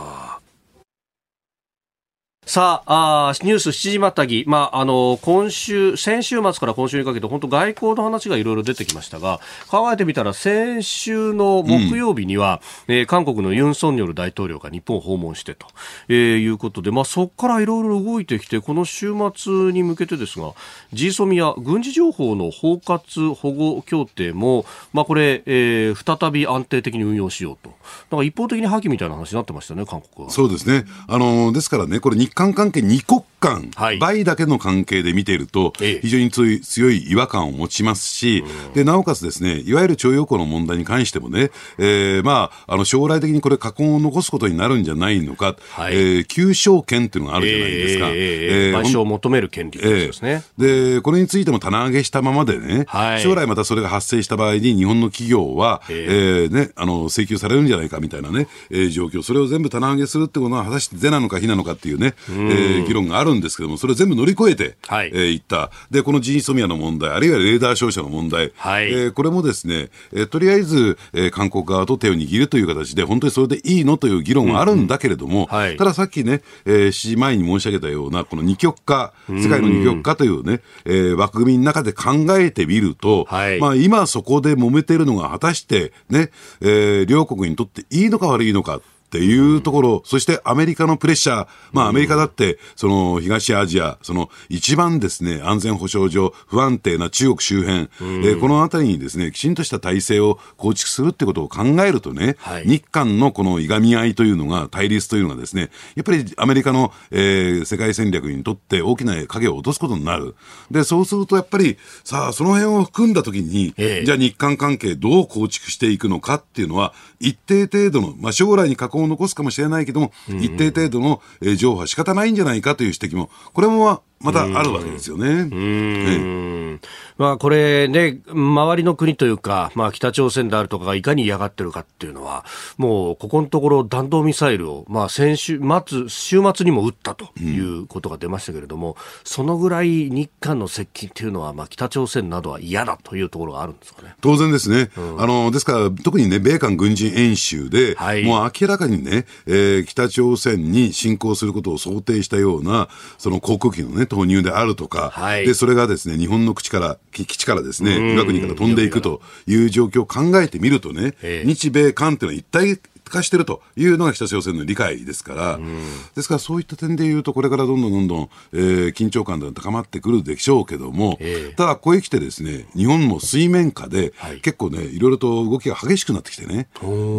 [2.44, 15.68] さああ、ニュース7時またぎ、まあ、あの、今週、先週末から今週にかけて、本当外交の話がいろいろ出てきましたが、考えてみたら、先週の木曜日には、うん、えー、韓国のユン・ソンニョル大統領が日本を訪問してと、
[16.09, 20.52] えー、いうことで、まあ、そこからいろいろ動いてきて、この週末に向けてですが、
[20.92, 27.70] G ソミや軍事情報の包括保護協定も、まあ、これ、えー、再び安定的に運用しようと。
[28.11, 30.33] なんか一方的に破棄みたいな話になってましたね、韓国は。
[30.33, 30.87] そうですね。
[31.07, 38.42] あの、ですからね、これ日韓関係2国間、はい、倍だけの関係で見ていると、非常に強い違和感を持ちますし、
[38.73, 48.09] でなおかつですね、いわゆる徴用工の問題に関してもね、えー、まあ、あの将来的にこれ、禍根を残すことになるんじゃないのか、はい、えー、求償権っていうのがあるじゃないですか。
[48.09, 65.11] えー、えー、賠償を求める権利ですね、えー、で、これについても棚上げしたままでね、はい、将来またそれが発生した場合に、日本の企業は、えー、えー、ね、あの請求されるんじゃないかみたいなね、えー、状況、それを全部棚上げするってことは、果たして是なのか非なのかっていうね、えー、議論があるんですけども、それを全部乗り越えて、はい。
[65.12, 65.70] えー、いった。
[65.90, 68.92] で、このジーソミアの問題、あるいはレーダー照射の問題、はい。
[68.92, 75.56] えー、これもですね、えー、とりあえず、えー、韓国側と手を握るという形で、本当にそれでいいのという議論はあるんだけれども、うん。
[75.56, 86.30] うんはい、たださっきね、えー、7時前に申し上げたような、この二極化、世界の二極化というね、えー、枠組みの中で考えてみると、はい、まあ今そこで揉めてるのが果たしてね、
[86.61, 88.80] えー、両国にとっていいのか悪いのか。
[89.12, 97.90] っていうところ、そしてアメリカのプレッシャー、まあアメリカだって、その東アジア、その一番ですね、安全保障上不安定な中国周辺、
[98.27, 110.37] えこのあたりにですね、きちんとした体制を構築するってことを考えるとね、はい、日韓のこのいがみ合いというのが、対立というのがですね、やっぱりアメリカの、えー、世界戦略にとって大きな影を落とすことになる。
[110.70, 125.28] で、そうするとやっぱり、さあ、その辺を含んだときに、ええ、じゃあ日韓関係どう構築していくのかっていうのは、一定程度の、まあ将来に加工を残すかもしれないけども、一定程度の、えー、情報は仕方ないんじゃないかという指摘も、これもまたあるわけですよね。
[125.28, 126.80] うん、
[127.18, 132.44] まあ、これね、周りの国というか、まあ、北朝鮮であるとかがいかに嫌がってるかっていうのは、
[132.78, 144.14] もうここのところ弾道ミサイルを、まあ、先週末、週末にも撃ったということが出ましたけれども、うん、そのぐらい日韓の接近っていうのは、まあ、北朝鮮などは嫌だというところがあるんですかね。
[144.20, 144.90] 当然ですね。
[144.96, 162.79] うん、あの、ですから、特にね、米韓軍事演習で、はい、もう明らかにね、えー、北朝鮮に侵攻することを想定したような、その航空機のね、投入であるとか、はい、でそれがですね日本の口から基地からですね岩国から飛んでいくという状況を考えてみるとね、日米韓っていうのは一体
[163.11, 165.79] 化しているというのが北朝鮮の理解ですから、うん、
[166.15, 176.69] ですからそういった点でいうと、これからどんどんどんどん、えー、緊張感が高まってくるでしょうけども、えー、ただ、ここへ来てですね、日本も水面下で、はい、結構ね、いろいろと動きが激しくなってきてね、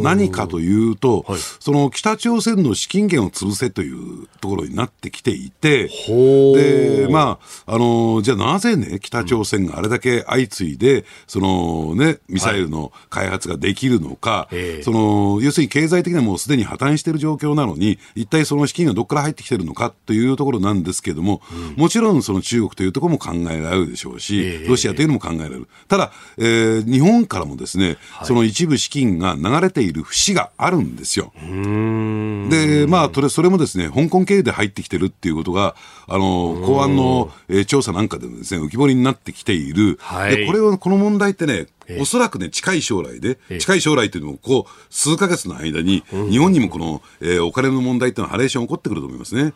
[0.02, 25.67] 何かというと、はい、その北朝鮮の資金源を潰せというところになってきていて、で、まあ、あの、じゃあなぜね、北朝鮮があれだけ相次いで、そのね、ミサイルの開発ができるのか、はい、その、要するに経済的にはもうすでに破綻している状況なのに、一体その資金がどこから入ってきてるのかというところなんですけれども、うん、もちろんその中国というところも考えられるでしょうし、ロシアというのも考えられる。
[25.88, 31.33] ただ、えー、日本からもですね、はい、その一部資金が流れている節があるんですよ。
[31.41, 39.97] で、まあ、それそれもですね、香港経由で入ってきてるっていうことが、あの、公安の、えー、調査なんかでもですね、浮き彫りになってきている。
[40.01, 41.65] はい、で、これを、この問題ってね、
[42.00, 49.54] おそらくね、近い将来で、近い将来というのも、こう、数か月の間に、日本にもこの、えー、お金の問題っていうのはハレーション起こってくると思いますね。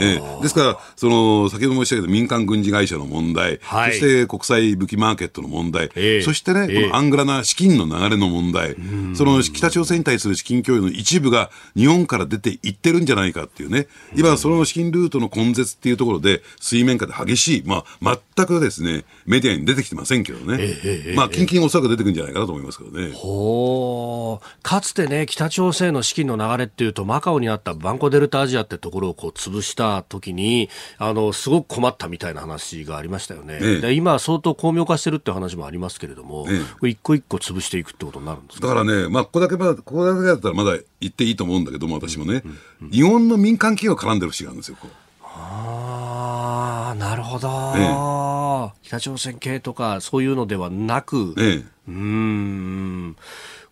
[0.00, 8.76] ええ、ですから、その先ほど申し上げた民間軍事会社の問題、はい、そして国際武器マーケットの問題、えー、そしてね、えー、このアングラな資金の流れの問題、
[9.14, 23.12] その北朝鮮に対する資金供与の一部が日本から出ていってるんじゃないかっていうね、今、その資金ルートの根絶っていうところで、水面下で激しい、まあ、全くですね、メディアに出てきてませんけどね、えー、まあ、近々おそらく出てくるんじゃないかなと思いますけどね。
[23.14, 42.86] ほかつてね、北朝鮮の資金の流れっていうと、マカオにあったバンコデルタアジアってところをこう潰した時にあのすごく困ったみたいな話がありましたよね、ええ、今、相当巧妙化してるって話もありますけれども、ええ、一個一個潰していくってことになるんですだからね、まあ、ここだけここだけだったらまだ言っていいと思うんだけども、私もね、うんうん。
[42.86, 44.76] うん、日本の民間企業絡んでる節があるんですよ。
[45.22, 53.16] ああ、なるほど、ええ、北朝鮮系とかそういうのではなく、ええ、うん。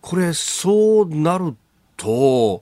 [0.01, 1.55] これ、そうなる
[1.97, 2.61] と、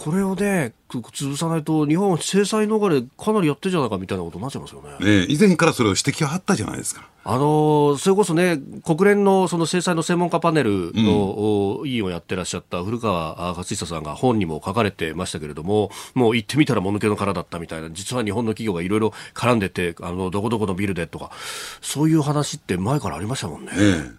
[0.00, 4.90] これをね、潰さないと、日本は制裁逃れ、かなりやってるじゃないかみたいなことになっちゃいますよね。
[5.04, 7.08] ね以前からそれを指摘はあったじゃないですか。
[7.24, 21.32] あのそれこそね、国連のその制裁の専門家パネルの、委員をやってらっしゃった古川勝久さんが本にも書かれてましたけれども、もう行ってみたらもぬけの殻だったみたいな、実は日本の企業がいろいろ絡んでて、あのどこどこのビルでとか、
[21.82, 23.72] そういう話って前からありましたもんね。
[23.72, 24.12] ね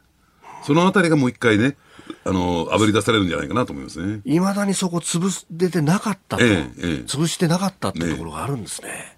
[0.63, 1.77] そのあたりがもう一回ね、
[2.25, 4.21] あの、炙り出されるんじゃないかなと思いますね。
[4.25, 8.89] いまだにそこ潰れてなかったと、ええええ、潰してなかったってところがあるんですね。
[8.89, 9.17] ね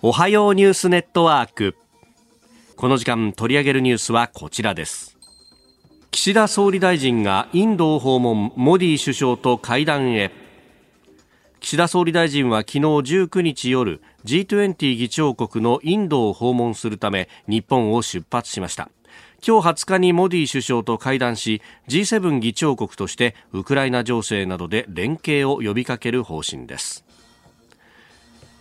[0.00, 1.74] おはようニュースネットワーク。
[2.76, 5.18] この時間取り上げるニュースはこちらです。
[6.12, 10.30] 岸田総理大臣がインドを訪問、モディ首相と会談へ。
[11.60, 18.90] 岸田総理大臣は昨日19日夜 G20 議長国のインドを訪問するため日本を出発しました
[19.46, 27.04] 今日20日にモディ首相と会談し G7 議長国としてウクライナ情勢などで連携を呼びかける方針です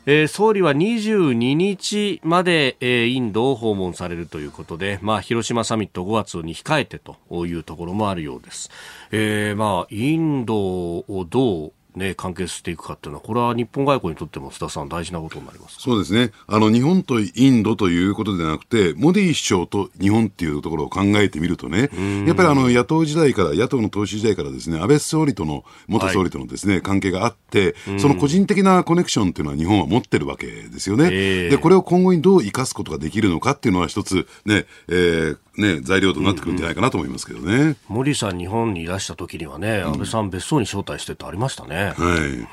[0.09, 8.71] えー、総理は22日まで、えー、インドを訪問されるということで、まあ、広島サミット5月に控えてというところもあるようです。
[9.11, 16.31] えー、まあ、インドをどうね、関係していくかっていうのは、これは日本外交にとっても須田さん、大事なことになりますそうですね。
[16.47, 21.89] あの日本とインドということではなくて、モディ首相と日本っていうところを考えてみるとね、
[22.25, 31.09] やっぱりあの野党時代から、野党の党首時代からですね安倍総理との、元総理とのですね、はい、関係があって、その個人的なコネクションっていうのは日本は持ってるわけですよね。
[31.09, 37.55] でこれを今後にどう生かすことができるのかっていうのは一つね、えー、ね、材料となってくるんじゃないかなと思いますけどね。
[37.55, 41.93] うんうん、森さん、日本にいらした時にはね、安倍さん、別荘に招待してってありましたね。
[41.97, 42.47] はい、うん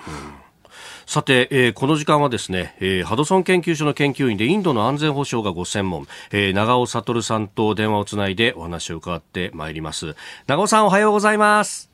[1.06, 10.16] さて、えー、この時間はですね、えー、ハドソン研究所の研究員でインドの安全保障がご専門、えー、長尾悟さんと電話をつないでお話を伺ってまいります。
[10.46, 11.90] 長尾さんおはようございます。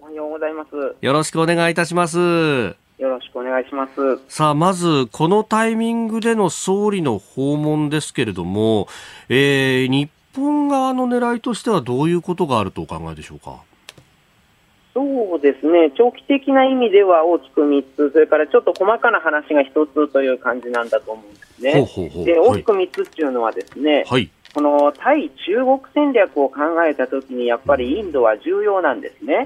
[0.00, 0.70] おはようございます。
[1.00, 2.83] よろしくお願いいたします。
[2.98, 4.20] よろしくお願いします。
[4.28, 8.86] さあ、まず、このタイミングでの総理の訪問ですけれども、
[9.28, 13.62] えー、日本側の狙いとしてはどういうことがあるとお考えでしょうか？
[14.94, 21.72] そうですね、長期的な意味では大きく3つ、それからちょっと細かな話が1つという感じなんだと思うんですね。
[21.72, 29.44] ほうほうほうで大きく3つっていうのはですね、はい、この対中国戦略を考えたときにやっぱりインドは重要なんですね。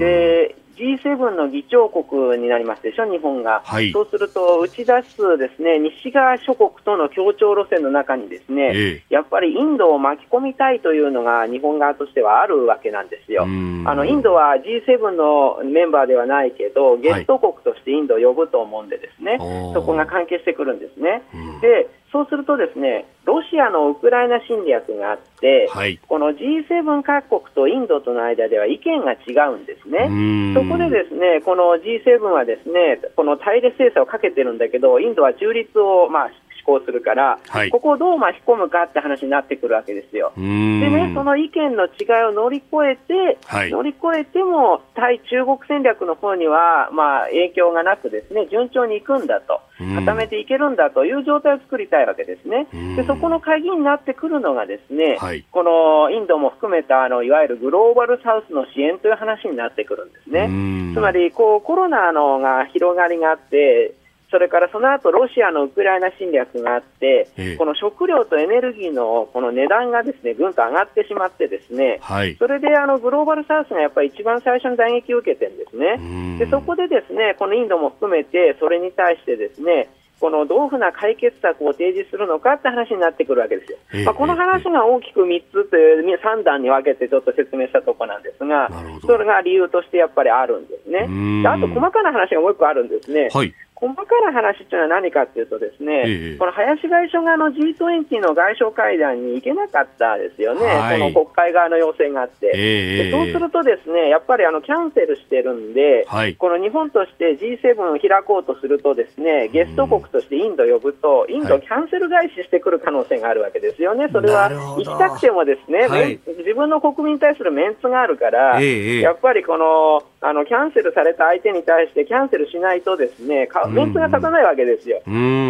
[0.00, 13.42] で G7 の議長国になりますでしょ、日本が、はい、そうすると打ち出すですね西側諸国との協調路線の中にですね、えやっぱりインドを巻き込みたいというのが日本側としてはあるわけなんですよ。
[13.42, 13.46] あ
[13.94, 21.22] のインドは G7 のメンバーではないけどゲスト国としてインドを呼ぶと思うんでですね、はい、そこが関係してくるんですね。
[21.60, 30.10] でそうするとですねロシアのウクライナ侵略があって、はい、この G7 各国とインドとの間では意見が違うんですね。
[30.54, 36.30] そこでですねこの G7 はですねこの対立制裁をかけてるんだけどインドは中立をまあ
[36.64, 40.32] 思考するから、はい、ここをどう巻き込むかって話になってくるわけですよ。
[40.36, 52.66] でね、その意見の違いを乗り越えて、はい、乗り越えても対中国戦略の方には、まあ、影響がなくですね順調にいくんだと、固めていけるんだという状態を作りたいわけですね。
[52.96, 60.94] でそこの鍵になってくるのがですね、はい、このインドも含めたあのいわゆるグローバルサウスの支援という話になってくるんですね。
[60.94, 63.94] つまりこうコロナのが広がりがあって
[64.30, 76.38] それからその後ロシアのウクライナ侵略があって、ええ、この食料とエネルギーのこの値段がですねぐんと上がってしまって、ですね、はい、それであのグローバルサウスがやっぱり一番最初に打撃を受けてるんですね。
[76.38, 79.88] でそこでですねこのインドも含めてそれに対してですね
[80.20, 84.04] このどういうふうな解決策を提示するのかって話になってくるわけですよ。
[84.04, 88.70] まあ、この話が大きく3つという3段に分けてちょっと説明したところなんですが、
[89.00, 91.08] それが理由としてやっぱりあるんですね。
[91.48, 93.30] あと細かな話がもう1個あるんですね。
[93.32, 125.00] はい細かな話というのは何かというと、ですね、ええ、この林外相があの G20 の外相会談に行けなかったですよね、はい、この国会側の要請があって、え、そうすると、ですねやっぱりあのキャンセルしてるんで、はい、この日本として G7 を開こうとすると、ですねゲスト国としてインドを呼ぶと、インドキャンセル返ししてくる可能性があるわけですよね、それは行きたくてもですね、はい、自分の国民に対するメンツがあるから、やっぱりこのあのキャンセルされた相手に対してキャンセルしないとですねメンツが立たないわけですよ。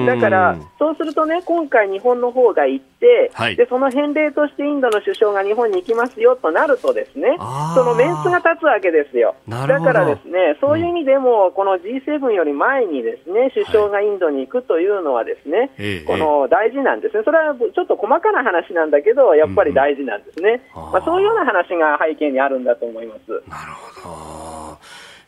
[0.07, 7.37] だから、そうするとね、今回、日本の方が行って、はい、でその返礼としてインドの首相が日本に行きますよとなると、ですね
[7.75, 9.35] そのメンツが立つわけですよ。
[9.49, 23.31] だからですね、そういう意味でも、この G7 より前にですね首相がインドに行くというのは、ですね、はい、この大事なんですね、それはちょっと細かな話なんだけど、やっぱり大事なんですね、まあ、そういうような話が背景にあるんだと思います。
[23.49, 24.09] なるほ
[24.67, 24.70] ど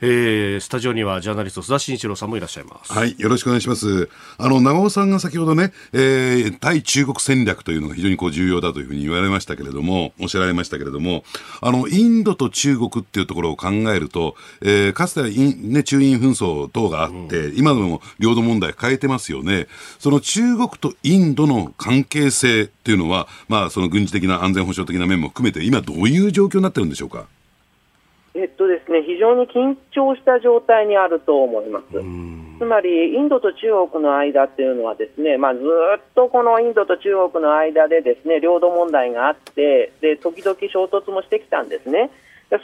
[0.05, 2.93] えー、スタジオにはジャーナリスト須田慎一郎さんもいらっしゃいます。
[2.93, 4.09] はい、よろしくお願いします。
[4.37, 11.23] あの、長尾さんが先ほどね、えー、対中国戦略というのが非常にこう重要だというふうに言われましたけれども、おっしゃられましたけれども、
[11.61, 19.69] あの、インドと中国っていうところを考えると、えー、かつてはイン、ね、中印紛争等があって、うん、今でも領土問題変えてますよね。
[20.01, 27.27] その中国とインドの関係性っていうのは、まあ、その軍事的な安全保障的な面も含めて、今どういう状況になってるんでしょうか？
[28.35, 31.87] えっとですね、非常に緊張した状態にあると思います。
[32.59, 42.11] つまり、インドと中国の間っていうのはですね、まあ、ずっとこのインドと中国の間でですね、領土問題があって、で、時々衝突もしてきたんですね。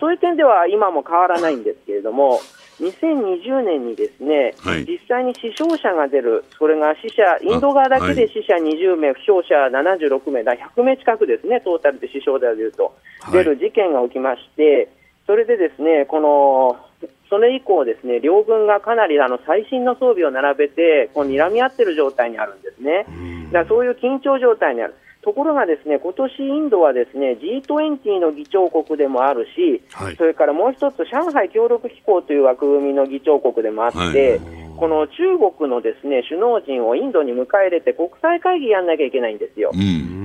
[0.01, 2.41] そういう点では今も変わらないんですけれども、
[2.81, 12.95] 2020年にですね、はい、実際に死傷者が出る、それが死者、インド側だけで死者20名、負傷者76名だ、100名近くですね、トータルで死傷でいうと、
[13.33, 14.89] 出る事件が起きまして、
[15.29, 16.81] それでですね、この
[17.29, 23.05] それ以降、ですね両軍がかなりあの最新の装備を並べてこう睨み合っている状態にあるんですね。
[23.53, 24.95] だそういう緊張状態にある。
[25.20, 39.72] ところがですね今年インドはですね G20 の議長国でもあるし、はい、それからもう一つ上海協力機構という枠組みの議長国でもあって、はいこの中国のですね首脳陣をインドに迎え入れて国際会議やんなきゃいけないんですよ。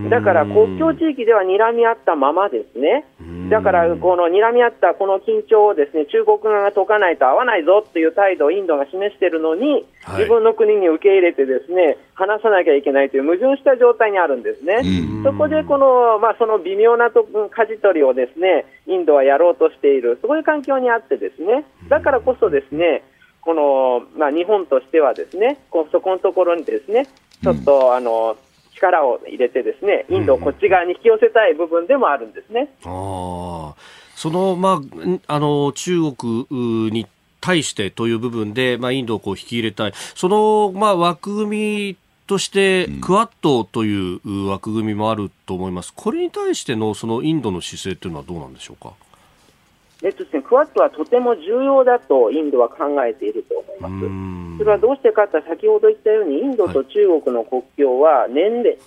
[0.09, 3.05] だから国境地域では睨み合ったままですね。
[3.49, 9.85] だからこの睨み合ったこの緊張をですね中国側が解かないと合わないぞという態度をインドが示しているのに、
[10.17, 14.83] 自分の国に受け入れてですね話さなきゃいけないという矛盾した状態にあるんですね。
[15.23, 23.03] そこでこのまあその微妙なと舵取りをですねインドはやろうとしているそういう環境にあってですねだからこそですね
[23.45, 27.07] この、まあ、日本としてはですねこそこのところにですね
[27.43, 28.37] ちょっと、うん、あの
[28.75, 32.69] 力を入れてですねインドをこっち側に引き寄せたい部分でもあるんですね。
[32.85, 32.91] うん、
[33.69, 33.75] あ
[34.15, 34.81] その、ま
[35.27, 36.47] あ、あの中国
[36.91, 37.07] に
[37.41, 48.93] 対してという部分で、まあ、インドをこう引き入れたい、その、まあ、枠組みとして、クアッドという枠組みもあると思います、これに対してのそのインドの姿勢というのはどうなんでしょうか？
[50.03, 54.57] えっとですね、クワッドはとても重要だとインドは考えていると思います。
[54.57, 58.77] それはどうしてかと先ほど言ったように、インドと中国の国境は年齢、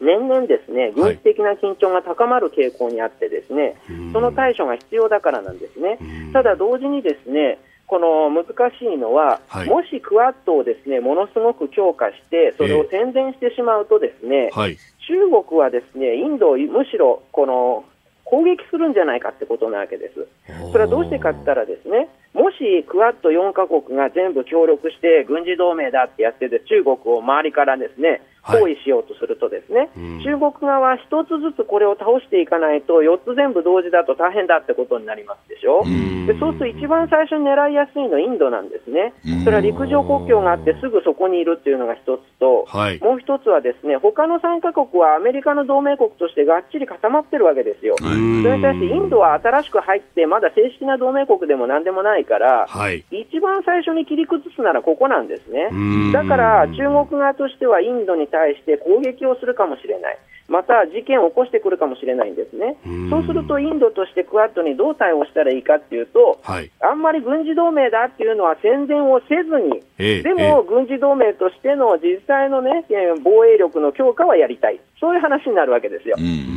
[0.00, 3.76] 年々ですね、軍事的な緊張が高まる傾向にあってですね、
[4.12, 5.98] その対処が必要だからなんですね。
[6.32, 8.46] ただ同時にですね、この難
[8.78, 17.84] しいのは、はい、もしクワッドをですねものすごく強化して、それを宣伝してしまうと、ですね、えーはい、中国はですねインドをむしろこの
[18.24, 20.26] 攻撃するんじゃないかってことなわけです。
[20.72, 56.12] それはどうしてかって言ったらですね、もしクアッド4カ国が全部協力して軍事同盟だってやってて中国を周りからですね包囲しようとするとですね、はい、中国側は一つずつこれを倒していかないと、4つ全部同時だと大変だってことになりますでしょ、うでそうすると一番最初に狙いやすいのはインドなんですね、それは陸上国境があって、すぐそこにいるっていうのが一つと、はい、もう一つはですね他の3カ国はアメリカの同盟国としてがっちり固まってるわけですよ、それに対してインドは新しく入って、まだ正式な同盟国でもなんでもないから、はい、一番最初に切り崩すならここなんですね。
[56.12, 60.18] だから中国側としてはインドに対して攻撃をするかもしれない。
[60.48, 62.76] また事件を起こしてくるかもしれないんですね、
[63.08, 72.84] そうするとインドとしてクアッドにどう対応したらいいかというと、はい、あんまり軍事同盟だっていうのは宣伝をせずに、えー、でも軍事同盟としての実際の、ね、
[73.24, 76.16] 防衛力の強化はやりたい、そういう話になるわけですよ。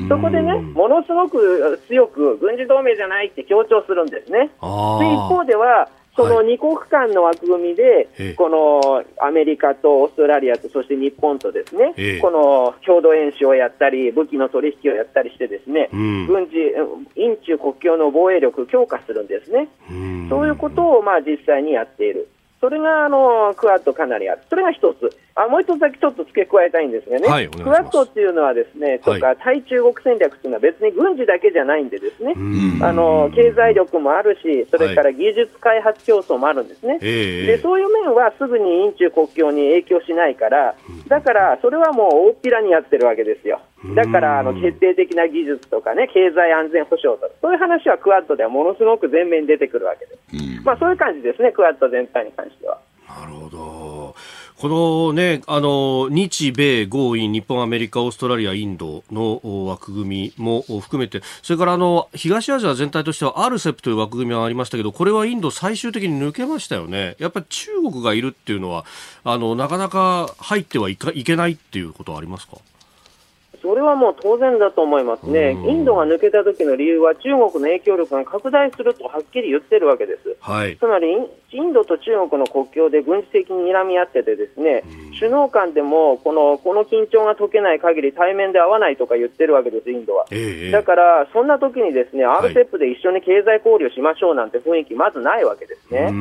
[0.09, 4.39] そこでね、ものすごく強く軍事同盟じゃないって強調するんですね。
[4.39, 4.51] で一
[5.31, 5.87] 方では
[6.17, 16.57] その2国間の枠組みで、はい、このアメリカとオーストラリアとそして日本とですね、この共同演習をやったり、武器の取引をやったりしてですね、うん、軍事、
[17.15, 19.69] 印中国境の防衛力強化するんですね。
[20.29, 22.27] そういうことをまあ実際にやっている。
[22.59, 24.41] それがあのクアッドかなりある。
[24.49, 25.15] それが一つ。
[25.35, 32.33] あもう一つだけちょっと付け加えたいんですがね、はい、クワッドっていうのはですね、とか、対中国戦略っていうのは別に軍事だけじゃないんでですね、
[32.81, 36.93] あの経済力もあるし、それから技術開発競争もあるんですね。
[36.93, 40.73] はい、でそういう面はすぐに印中国境に影響しないから、
[41.07, 43.61] だからそれはもう大っぴらにやってるわけですよ。
[43.95, 50.61] だからあの決定的な技術とかね、経済安全保障とか、そういう話はクワッドではものすごく前面に出てくるわけです。
[50.63, 52.79] まあそういう感じですね、クワッド全体に関しては。
[53.07, 54.15] なるほど。
[54.57, 67.15] このね、あの、日米豪印、日本、アメリカ、オーストラリア、インドの枠組みも含めて、それからあの、東アジア全体としては RCEP という枠組みはありましたけど、これはインド最終的に抜けましたよね。
[67.19, 68.83] やっぱり中国がいるっていうのは、
[69.23, 72.57] あの、なかなか入ってはいかいけないっていうことはありますか？
[73.67, 81.07] それはもう当然だと思いますね、インドが抜けた時の理由は中国の影響力が拡大するとはっきり言ってるわけです、はい、つまり
[81.51, 84.83] インドと中国の国境で軍事的に睨み合ってて、ですね、
[85.17, 90.25] 首脳間でもこのこの緊張が解けない限り対面で会わないとか言ってるわけです、インドは。
[90.31, 96.11] えー、だから、そんな時にですね RCEP で一緒に経済交流しましょうなんて雰囲気、まずないわけですね。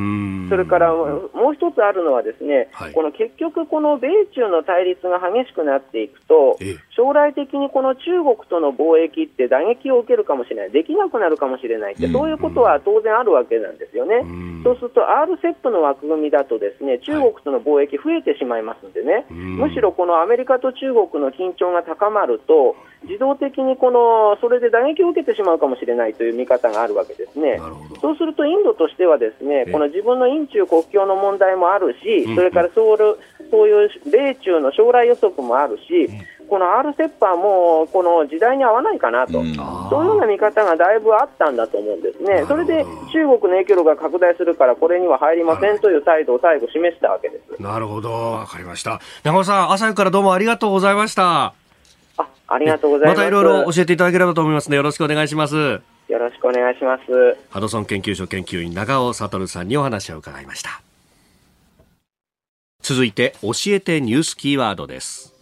[0.49, 14.23] それからもう一つあるのは、ですね、はい、この結局、この米中の対立が激しくなっていくと、えー、将来的にこの中国との貿易って打撃を受けるかもしれない、できなくなるかもしれないって、そういうことは当然あるわけなんですよね。
[14.63, 27.59] そうすると RCEP の枠組みだとですね中国との貿易増えてしまいますのでね、はい、むしろこのアメリカと中国の緊張が高まると自動的にこのそれで打撃を受けてしまうかもしれないという見方があるわけですね。
[28.01, 32.97] そうするとインドとしてはですねこの自分の印中国境の問題もあるし、それからそう
[33.49, 36.09] そういう米中の将来予測もあるし、
[36.49, 49.01] この RCEP はもうこの時代に合わないかなと、うん、そういうような見方がだいぶあったんだと思うんですね、それで中国の影響力が拡大するから、これには入りませんという態度を最後、示したわけですなるほど、わかりました。
[49.23, 51.53] 長尾さん、朝からどうもありがとうございました。
[52.17, 53.17] あありがとうございます。
[53.17, 55.55] またいろいろ教えていただければと思いますので、よろしくお願いします。
[55.55, 55.81] よ
[56.19, 57.03] ろしくお願いします。
[57.49, 60.86] ハドソン研究所研究員長尾悟さんにお話を伺いました。
[62.81, 65.33] 続いて教えてニュースキーワードです。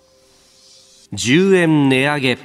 [1.14, 2.38] 10円値上げ。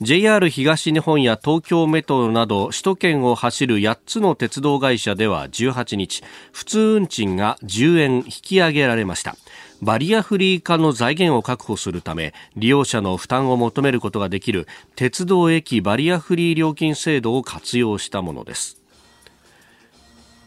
[0.00, 9.36] JR 東日本や東京メトロなど首都圏を走る8つの鉄道会社では18日普通運賃が10円引き上げられました。
[9.80, 14.66] バリアフリー化の財源を確保するため利用者の負担を求めることができる
[14.96, 18.81] 鉄道駅バリアフリー料金制度を活用したものです。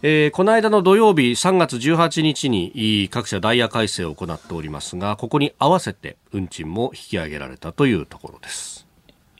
[0.07, 8.84] えー、この間の土曜日3月18日に各社ダイヤ改正を行っておりますがここに合わせて運賃も引き上げられたというところです。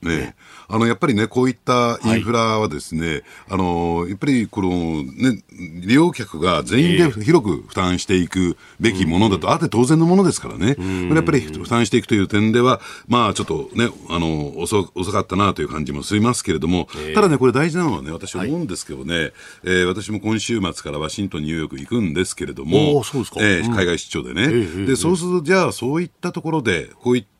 [0.02, 0.36] ね、
[0.68, 5.44] あのやっぱりね、こういったインフラはですね、はい、あのやっぱりこの、ね、
[5.86, 19.34] 利用客が全員で広く負担していくべきものだと、あって当然のものですからね、これやっぱり負担していくという点では、まあちょっとね、あの遅遅かったなという感じもしますけれども、ただね、これ大事なのはね、私思うんですけどね、はい、
[19.64, 27.35] えー、私も今週末からワシントン、ニューヨーク行くんですけれども、そうですか、えー、海外出張でね、でそうすると、じゃあそういったところで、こういった、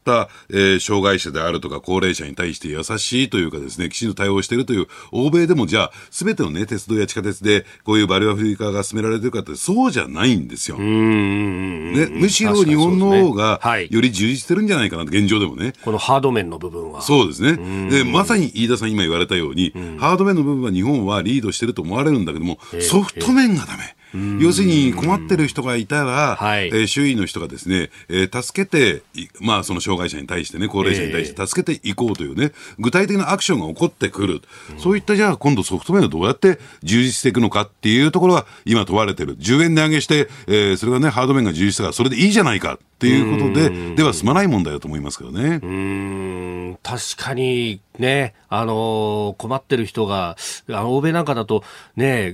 [0.50, 10.78] えー、障害者であるとか高齢者に対して優しいというかですね、きちんと対応しているという欧米でもじゃあ、すべてのね、鉄道や地下鉄でこういうバリアフリー化が進められてるかってそうじゃないんですよ。
[10.78, 15.74] ね、むしろ日本の方がより充実してるんじゃないかな現状でもね。
[15.84, 17.02] このハード面の部分は。
[17.02, 17.90] そうですね。
[17.90, 23.96] で、まさに飯田さん今言われたように、ハード面の部分は日本はリードしてると思われるんだけども、ソフト面がダメ。
[24.40, 29.04] 要するに困ってる人がいたら、はい、えー、周囲の人がですね、えー、助けて、
[29.40, 34.42] まあ、その障害者に対してね、高齢者に対して助けていこうというね、具体的なアクションが起こってくる。
[34.72, 39.38] うん、そういったじゃあ今度ソフトウェアをどうやって充実していくのかっていうところが今問われてる。
[39.38, 42.80] 10円値上げして、えー、それがね、ハード面が充実したからそれでいいじゃないか。
[42.96, 45.60] っていうことで、では済まない問題だと思いますけどね。
[45.62, 46.78] うん。
[46.82, 50.38] 確かにね、あのー、困ってる人が、
[50.70, 51.64] あの欧米なんかだと、
[51.98, 52.34] ね、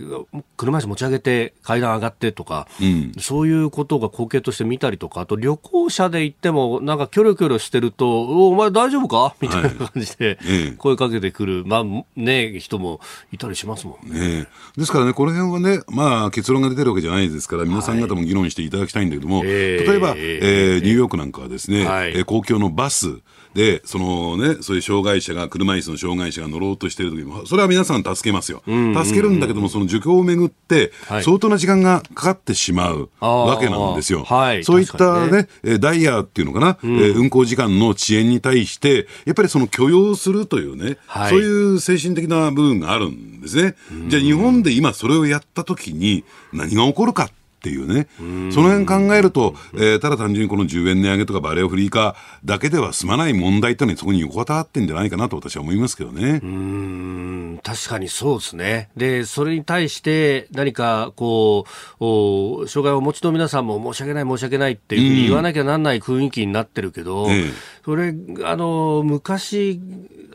[0.57, 9.36] 車椅子持ち上げて階段上がってとか、うん、そういうことが光景として見たりとか、あと旅行者で行っても、なんかキョロキョロしてると、お前大丈夫か？
[9.41, 10.38] みたいな感じで、
[10.78, 11.84] 声かけてくる、まあ
[12.16, 12.99] ね、人も
[13.32, 14.20] いたりしますもんね。
[14.41, 14.47] ね
[14.78, 23.22] ですからね、この辺はね、まあ結論が出てるわけじゃないですから、皆さん方も議論していただきたいんだけども、はい、例えば、えーえー、ニューヨークなんかはですね、はい、公共のバス、
[23.54, 28.64] で、そのね、そういう障害者が、車椅子の障害者が乗ろうとしている時も、それは皆さん助けますよ。
[28.66, 30.91] 助けるんだけども、その受講をめぐって、
[31.22, 34.24] 相当な時間がかかってしまうわけなんですよ。
[34.24, 43.76] はい、そういったね、ねダイヤっていうのかな、うん、え運行時間の遅延に対して、やっぱりその許容するというね、はい、そういう精神的な部分があるんですね。
[44.08, 46.24] じゃあ日本で今それをやった時に
[46.54, 47.30] 何が起こるか
[47.62, 48.07] っていうね、
[48.51, 56.39] その辺考えると、えー、ただ単純にこの10円値上げとかバレオフリー化だけでは済まない問題ってのはそこに横たわってんじゃないかなと私は思いますけどね。
[56.41, 58.89] うん確かにそうですね。
[58.97, 67.49] で、それに対して何かこう、お障害をお持ちの皆さんも申し訳ない申し訳ないっていうふうに言わなきゃなんない雰囲気になってるけど、ええ、
[67.86, 69.80] それ、あの、昔、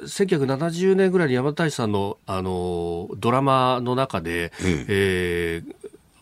[0.06, 5.75] 1970年ぐらいに山田大志さんのあのドラマの中で、えええー、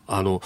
[0.07, 0.43] あの、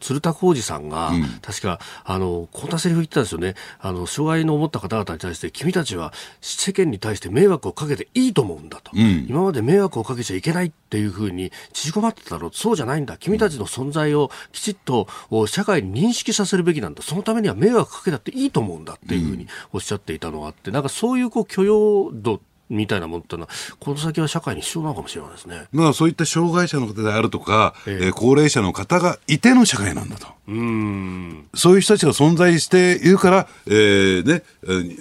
[0.00, 3.54] 鶴田浩二さんが、うん、確か、あの、こんなセリフ言ったんですよね。
[3.80, 8.90] あの、障害の持った方々に対して、君たちは世間に対して迷惑をかけていいと思うんだと。
[8.94, 12.50] うん、今まで迷惑をかけちゃいけないっていうふうに縮こまってたろう。
[12.52, 13.16] そうじゃないんだ。
[13.18, 15.08] 君たちの存在をきちっと
[15.46, 17.02] 社会に認識させるべきなんだ。
[17.02, 22.40] そのためには迷惑かけたっていいと思うんだっていうふうにおっしゃっていたのがあって、なんかそういうこう許容度
[22.70, 23.48] みたいなものってのは、
[23.80, 25.66] この先は社会に必要なのかもしれないですね。
[25.72, 30.38] まあ、そういった障害者の方であるとか、ええー、高齢者の方がいての社会なんだと。
[30.48, 34.42] うんそういう人たちが存在しているから、えーね、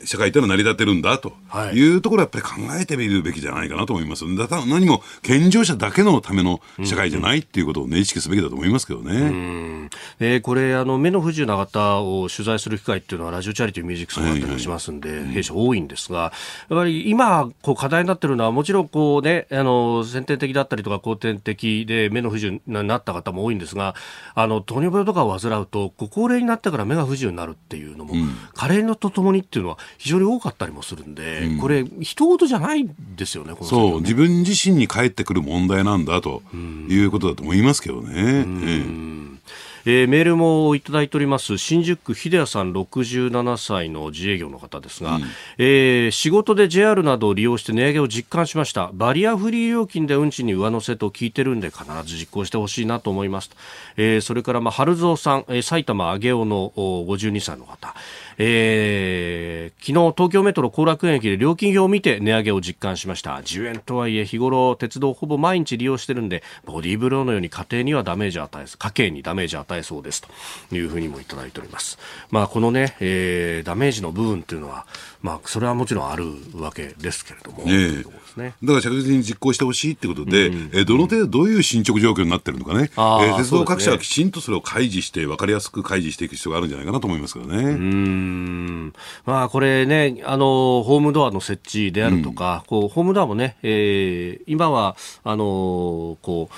[0.03, 1.31] 社会っていうのは成り立てるんだと
[1.73, 4.25] いうところはやっぱり考えてみるべきじゃないかなと思います。
[4.35, 9.13] だから何も健常者だけのための社会じゃないっていうことを、ね、意識すべきだと思いますけどね。
[9.13, 9.89] うん
[10.19, 16.33] えー、これあの、目の不自由な方を取材する機会っていうのは、ラジオチャリティーミュージックスだったりしますんで、はいはい、弊社多いんですが、
[16.69, 23.95] やっぱり今、こう課題になってるのは、もちろんこう、ね、あの先天的だったりとか、後天的で目の不自由になった方も多いんですが、
[24.35, 36.41] あの糖尿病とかを患うと、ご高齢になってから目が不自由になるっていうのも、うん、加齢のとともにっていうのは非常に多かったりもするんで、うん、これ、人事じゃないですよね、ねそう、自分自身に返ってくる問題なんだと
[36.89, 38.43] いうことだと思いますけどね。
[38.45, 39.39] うん。
[39.76, 41.57] えー、メールもいただいております。
[41.57, 45.23] 新宿区秀谷さん67歳の自営業の方ですが、うん、
[45.57, 48.91] えー、仕事で JR などを利用して値上げを実感しました。
[48.93, 53.51] バリアフリー料金で運賃に上乗せと聞いてるんで必ず実行してほしいなと思います、
[53.95, 57.95] えー、それからまあ春蔵さん、えー、埼玉上尾の52歳の方
[58.39, 63.35] えー、昨日東京メトロ後楽園駅で料金表を見て値上げを実感しました。
[63.37, 70.21] 10円とはいえ日頃鉄道ほぼ毎日利用してるんでボディーブローのように家庭にはダメージを与え家計にダメージを与えそうです。
[70.69, 71.97] というふうにもいただいております。
[72.29, 74.85] まあこのね、えー、ダメージの部分というのは
[75.21, 76.25] まあそれはもちろんある
[76.55, 78.03] わけですけれども、ね
[78.37, 78.55] ね。
[78.63, 87.63] だから着実に実行してほしいってことで、うん、えー、どの程度どういう進捗状況になってるのかね、えー、鉄道各社はきちんとそれを開示して、分かりやすく開示していく必要があるんじゃないかなと思いますけどね。
[87.63, 88.93] うん。
[89.25, 96.53] まあ、これね、あの、ホームドアの設置であるとか、うん、こうホームドアもね、えー、今は、あのこう、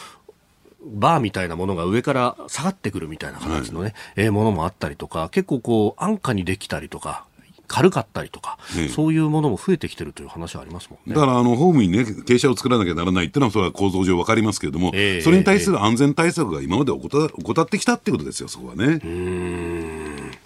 [0.86, 7.26] バーみたいなものが上から下がってくるみたいな形のね、はい、えー、ものもあったりとか、結構こう、安価にできたりとか、
[7.70, 11.16] 軽かったりとか、ね、そういうものも増えてきてるという話はありますもんね。
[11.16, 19.00] だからあのホームにね傾斜を作らなきゃならないっていうのはそれは構造上わかりますけれども、えー、それに対する安全対策が今まで怠ってきたっていうことですよそこはね。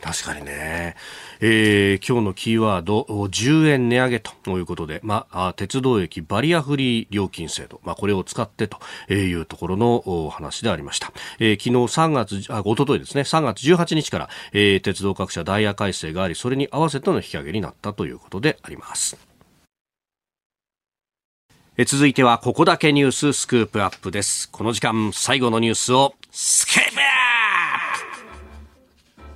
[0.03, 0.97] 確かにね。
[1.39, 8.79] えー、今日のキーワード10円値上げということで、まあ、鉄道駅バリアフリー料金制度、まあ、これを使ってと
[9.13, 13.21] いうところのお話でありました、えー、昨日3月あおとといですね。
[13.21, 19.17] 3月18日から、えー、鉄道各社ダイヤ改正がありそれに合わせての引き上げになったということであります。
[21.75, 24.47] え続いてはここだけニューススクープアップです。
[24.51, 26.92] この時間最後のニュースをスクープアップ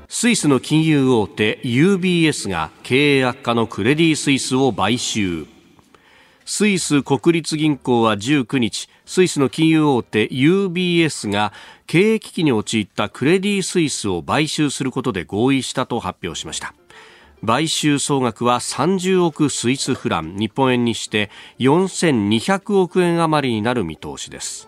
[0.10, 5.46] スイスの金融大手 UBS が経営悪化のクレディ・スイスを買収。
[6.46, 11.52] スイス国立銀行は19日スイスの金融大手 UBS が
[11.88, 16.74] 経営危機に陥ったクレディ・スイスを買収することで合意したと発表しました。
[17.46, 21.30] 買収総額は30億スイスフラン日本円にして
[21.60, 24.67] 4200億円余りになる見通しです。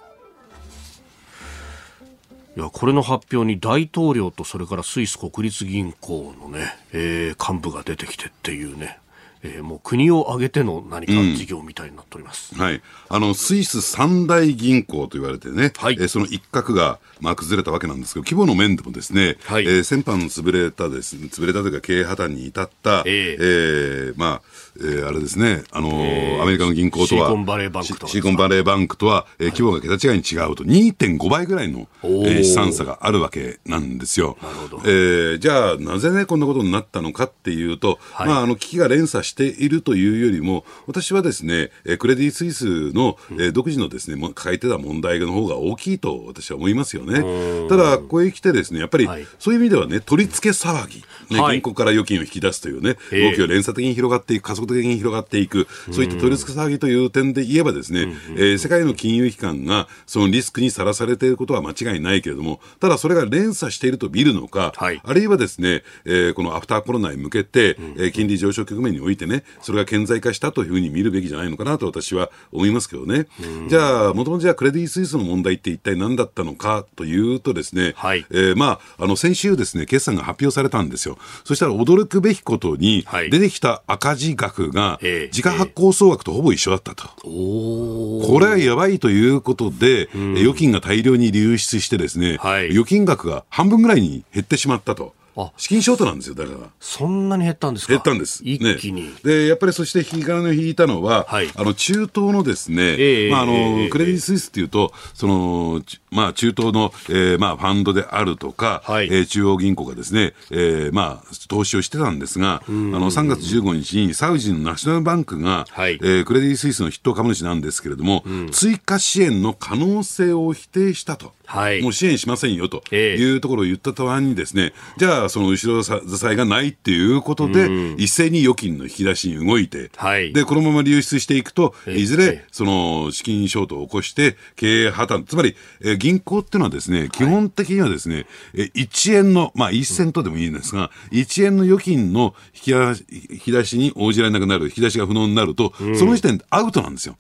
[2.58, 9.00] いやこれの発表に大統領とそれからスイス国立銀行のね、えー、幹部が出てきてっていうね
[9.42, 24.42] えー、もう国を挙げての何か事業みたいになっております、うん、はい、あのスイス三大銀行と言われてね、はい、えー、その一角が、まあ、崩れたわけなんですけど、規模の面でもですね、はい、えー、先般潰れたです、ね、潰れたというか、経営破綻に至った、えー、えー、まあ、
[24.82, 34.38] えー、あれですね、あのーえー、アメリカの銀行とは、シリコンバレーバンクとシリコンバレーバンクとは、えー、規模が桁違いに違うと、2.5倍ぐらいの、えー、資産差があるわけなんですよ。
[34.42, 34.82] なるほど。
[34.86, 47.68] えー、じゃあ、なぜね、こんなことになったのかっていうと、はい、まあ、あの危機が連鎖しているというよりも、私はですね、クレディ・スイスの、えー、独自のですね、抱えてた問題の方が大きいと私は思いますよね。
[47.68, 51.04] ただ、ここへ来てですね、やっぱり、はい、そういう意味ではね、取り付け騒ぎ、
[51.36, 73.28] ね、銀行から預金を引き出すというね、動きが連鎖的に広がっていく、加速的に広がっていく、そういった取り付け騒ぎという点で言えばですね、えー、世界の金融機関がそのリスクにさらされていることは間違いないけれども、ただそれが連鎖していると見るのか、はい、あるいはですね、えー、このアフターコロナに向けて、えー、金利上昇局面においてね、それが顕在化したというふうに見るべきじゃないのかなと私は思いますけどね。
[73.70, 81.18] じゃあ、もともとじゃあクレディ・スイスの問題って一体何だったのかというとですね、はい、えー、まあ、あの、先週ですね、決算が発表されたんですよ。
[81.44, 87.08] そしたら驚くべきことに、出てきた赤字額が、自家発行総額とほぼ一緒だったと。
[87.24, 95.14] これはやばいということで、預金が大量に流出してですね、はい、預金額が半分ぐらいに減ってしまったと。
[95.56, 96.58] 資金ショートなんですよ、だから。
[96.82, 97.94] そんなに減ったんですか？
[97.94, 98.42] 減ったんです。
[98.44, 99.04] 一気に。
[99.04, 105.82] ね、で、やっぱりそして引き金を引いたのは、はい、あの、中東のですね、えー、まあ、あの、えー、クレディ・スイスっていうと、その、
[106.12, 121.34] まあ、中東の、えー、まあ、ファンドであるとか、はい、えー、中央銀行がですね、えー、まあ、投資をしてたんですが、あの、3月15日にサウジのナショナルバンクが、はい、えー、クレディ・スイスの筆頭株主なんですけれども、うん、追加支援の可能性を否定したと。
[121.50, 122.84] はい、もう支援しませんよと。
[122.94, 125.92] いうところを言った途端にですね、じゃあその後ろ支
[126.28, 147.16] えがないっていうことで、一斉に預金の引き出しに動いて、はい、で、このまま流出していくと、いずれその資金ショートを起こして経営破綻、つまり、え銀行っていうのはですね、基本的にはですね、え1円の、まあ1セントでもいいんですが、1円の預金の引き引き出しに応じられなくなる、引き出しが不能になると、その時点でアウトなんですよ。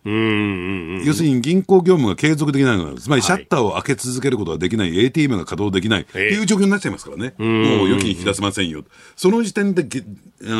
[1.05, 8.83] 要するに銀行業務が継続できないのつまりシャッターを開け続続けることができない、ATM が稼働できないっていう状況になっちゃいますからね、もう預金引き出せませんよ、
[9.15, 9.85] その時点で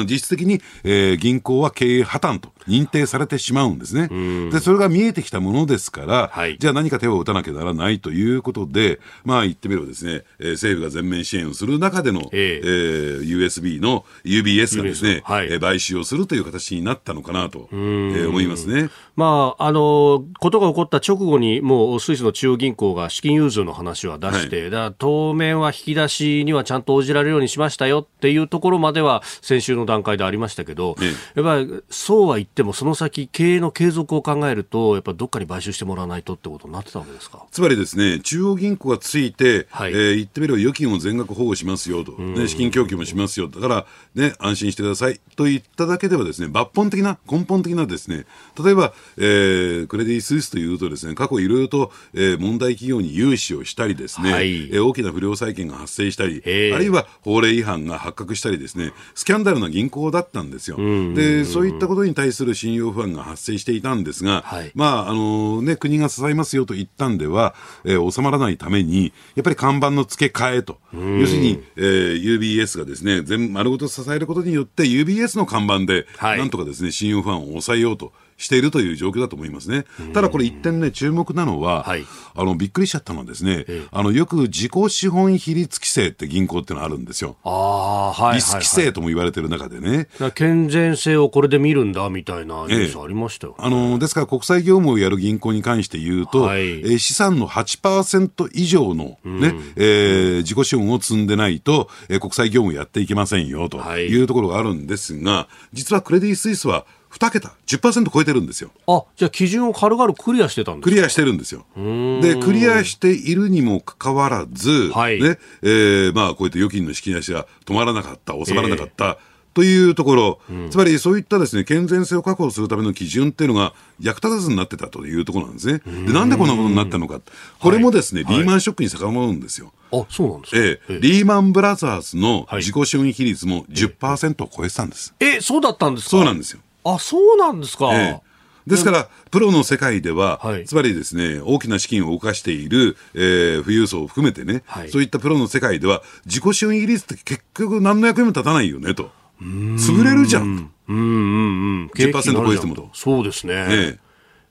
[0.06, 4.08] 実質的に、えー、銀行は経営破綻と認定されてしまうんですね。
[4.52, 18.90] で、それが見えてきたものですから、はい、じゃあ何か手を打たなきゃならないということで、まあ言ってみればですね、えー、政府が全面支援をする中での、えー、えー、USB の UBS がですね、はい、えー、買収をするという形になったのかなと、えー、思いますね。
[19.16, 30.96] まあ、あの、ことが起こった直後に、もうスイスの中央銀行が資金融通の話は出して、はい、だ当面は引き出しにはちゃんと応じられるようにしましたよっていうところまでは先週の段階でありましたけど、
[31.36, 37.46] やっぱりそうは言っても、その先、経営の継続を考えると、やっぱどっかに買収してもらわないとってことになってたわけですか？
[37.52, 43.86] つまりですね、中央銀行がついて、はい、えー、言ってみれば預金を全額保護しますよと、ね、資金供給もしますよ、だから、
[44.16, 45.20] ね、安心してください。
[45.36, 48.26] と言っただけではですね、抜本的な、根本的なですね、
[48.64, 60.78] 例えば、えー、クレディ・スイスというとですね、過去いろいろと、えー、問題企業に融資をしたりですね、はい、えー、大きな不良債権が発生したり、あるいは法令違反が発覚したりですね、スキャンダルな銀行だったんですよ。
[61.14, 78.12] で、そういったことに対する信用不安が発生していたんですが、はい、まあ、あのね、国が支えますよと言ったんでは、えー、収まらないために、やっぱり看板の付け替えと、要するに、えー、UBS がですね、全丸ごと支えることによって、UBS の看板で、なんとかですね、信用不安を抑えようと。
[78.40, 79.86] しているという状況だと思いますね。
[80.14, 87.36] ただこれ一点ね、注目なのは、はい、あの、びっくりしちゃったのはですね、あの、よく自己資本比率規制って銀行ってのあるんですよ。
[87.44, 88.36] ああ、はい。
[88.36, 90.08] リス規制とも言われてる中でね。
[90.36, 108.72] 健全性をこれで見るんだみたいなニュースありましたよ、ね、あの、ですから国際業務をやる銀行に関して言うと、はい、えー、資産の8%以上のね、うん、えー、自己資本を積んでないと、えー、国際業務やっていけませんよというところがあるんですが、実はクレディ・スイスは2桁、10%超えてるんですよ。
[108.88, 111.66] あ、じゃあ基準を軽々クリアしてたんですクリアしてるんですよ。
[111.76, 119.08] で、クリアしているにもかかわらず、はい、ね、えー、まあ、こうやって預金の引き出しが止まらなかった、収まらなかった、え。
[119.10, 119.18] ー
[119.54, 125.82] というところ、うん、つまりそういったですね健全性を確保するための基準っていうのが役立たずになってたというところなんですね。
[126.06, 127.20] でなんでこんなことになったのか、
[127.60, 129.74] これもですね、はい、リーマンショックに遡るんですよ。
[129.92, 135.14] あそうなんですか、ええ、リーマンブラザーズの自己資本比率も10%を超えてたんです。
[135.20, 136.10] ええ、そうだったんですか？
[136.12, 136.62] そうなんですよ。
[136.84, 137.94] あそうなんですか。
[137.94, 138.30] ええ
[138.68, 149.10] ですから、プロの世界では、はい、つまりですね、大きな資金を動かしている、えー、富裕層を含めてね、はい、そういったプロの世界では、自己資本比率って結局何の役にも立たないよねと。
[149.42, 150.44] 潰れるじゃん。
[150.44, 151.88] うんうんうん。
[151.96, 152.90] 10%超えてもと。
[152.94, 153.54] そうですね。
[153.70, 154.00] え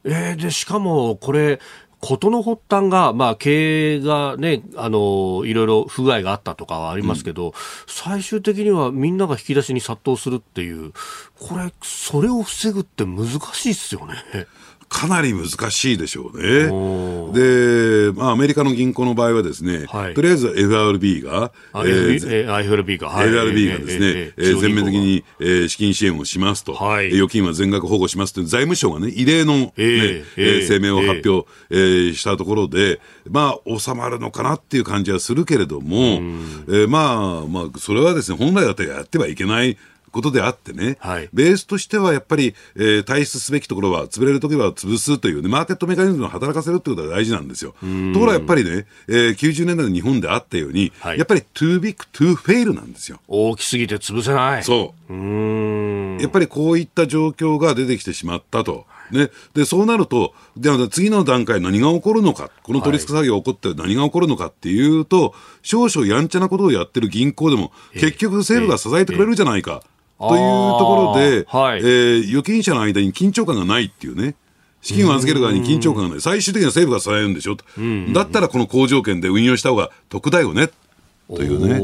[0.05, 1.61] ええー、で、しかも、これ、
[2.01, 7.53] 事の発端が、まあ、経営がね、あの、いろいろ不具合があったとかはありますけど、うん、
[7.87, 10.93] 最終的にはみんなが引き出しに殺到するっていう、
[11.41, 14.15] これ、それを防ぐって難しいですよね。
[14.89, 17.33] かなり難しいでしょうね。
[17.33, 39.77] で、まあ、アメリカの銀行の場合はですね、はい、とりあえず FRB が、えー、FRB が、はい、FRB がですね、えー、えー、全面的に、えー、資金支援をしますと、はい、預金は全額保護しますという財務省がね、異例の、ね、えー、えー、声明を発表、えー、したところで、まあ、収まるのかなっていう感じはするけれども、えー、まあ、まあ、それはですね、本来だったらやってはいけない
[40.11, 47.73] ことであってね、はい、ベースとしてはやっぱり、えー、退出すべきところは、潰れるときは潰すという、ね、マーケットメカニズムを働かせるということが大事なんですよ。
[47.73, 47.79] と
[48.19, 53.21] ころがやっぱりね、えー、90年代の日本であったように、はい、やっぱり too big to fail なんですよ。
[53.29, 54.65] 大きすぎて潰せない。
[54.65, 54.98] そう。
[55.09, 58.87] うやっぱりこういった状況が出てきてしまったと。
[59.11, 69.83] ね、でそうなると、では次の段階、何が起こるのか、この取り付け作業が起こって何が起こるのかっていうと、少々やんちゃなことをやってる銀行でも、結局、政府が支えてくれるじゃないか。
[70.19, 70.39] という
[70.79, 74.35] ところで、はい、えー、預金者の間に緊張感がないっていうね。
[74.81, 76.21] 資金を預ける側に緊張感がない。
[76.21, 77.65] 最終的には政府が支えるんでしょと。
[78.13, 80.71] だったらこの好条件で運用した方が得だよね。
[81.29, 81.75] というね。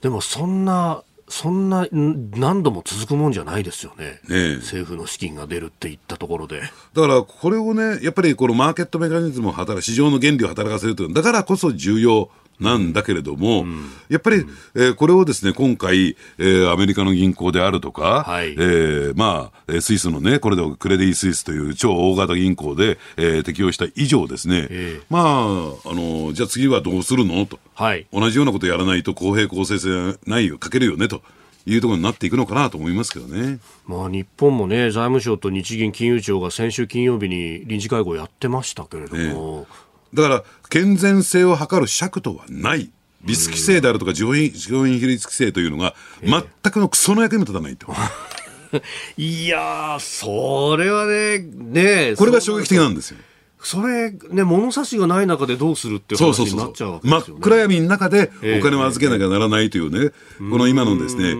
[0.00, 1.02] でもそんな、
[1.32, 4.20] そんな何度も続くもんじゃないですよね。
[4.28, 6.60] ね政府の資金が出るって言ったところで。
[6.60, 6.68] だ
[7.00, 12.28] からこれをね、やっぱりこのマーケットメカニズムを働く、市場の原理を働かせるという、だからこそ重要
[12.62, 27.44] なんだけれども、うん、やっぱり、えー、これをですね、今回、えー、アメリカの銀行であるとか、はい、えー、まあ、スイスのね、これでクレディ・スイスという超大型銀行で、えー、適用した以上ですね、えー、まあ、あの、じゃあ次はどうするの？
[27.46, 31.22] と、はい、同じようなことやらないと公平公正性ないよ、かけるよねと。
[31.64, 33.60] いうところになっていくのかなと思いますけどね。
[33.86, 39.68] まあ日本もね、財務省と日銀金融庁が先週金曜日に臨時会合やってましたけれども、
[40.14, 42.90] だから、健全性を図る尺とはない。
[43.24, 46.42] リス規制であるとか、上品、上品比率規制というのが、全
[46.72, 47.92] くのクソの役にも立たないと。
[49.18, 53.18] いやそれはね、ねこれが衝撃的なんですよ。
[53.62, 61.32] それ、ね、物差しがない中でどうするって話になっちゃうわけですよ、ね、真っ暗闇の中でお金を預けなきゃならないというね、えー、この今のですね、え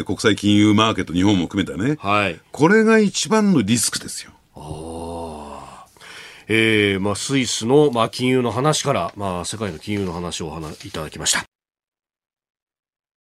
[0.00, 4.32] ー、国際金融マーケット、日本も含めたね、はい、これが一番のリスクですよ。
[6.48, 11.44] えーまあ、スイスの、まあ、金融の話から、まあ、世界の金融の話をお話いただきました。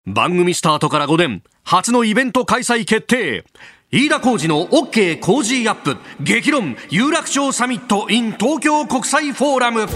[0.06, 3.44] 番組スタートから5年初のイベント開催決定。
[3.92, 5.96] 飯田浩二の OK 工事アップ。
[6.22, 9.86] 激論有楽町サミット in 東京国際フォーラム。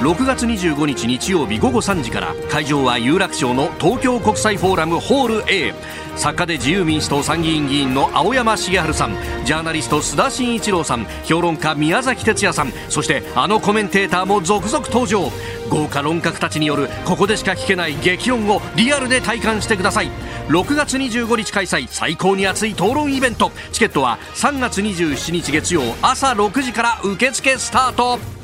[0.00, 5.72] 6月25日日曜日午後3時から会場は有楽町の東京国際フォーラムホール A
[6.16, 15.30] 作家で自由民主党参議院議員の青山茂春さんジャーナリスト須田慎一郎さん評論家宮崎哲弥さんそしてあのコメンテーターも続々登場。
[15.70, 20.10] 豪華論客たちによるここでしか聞けない激論をリアルで体感してください。
[20.48, 23.50] 6月25日開催最高に熱い討論イベント。
[23.72, 28.43] チケットは3月27日月曜朝6時から受付スタート。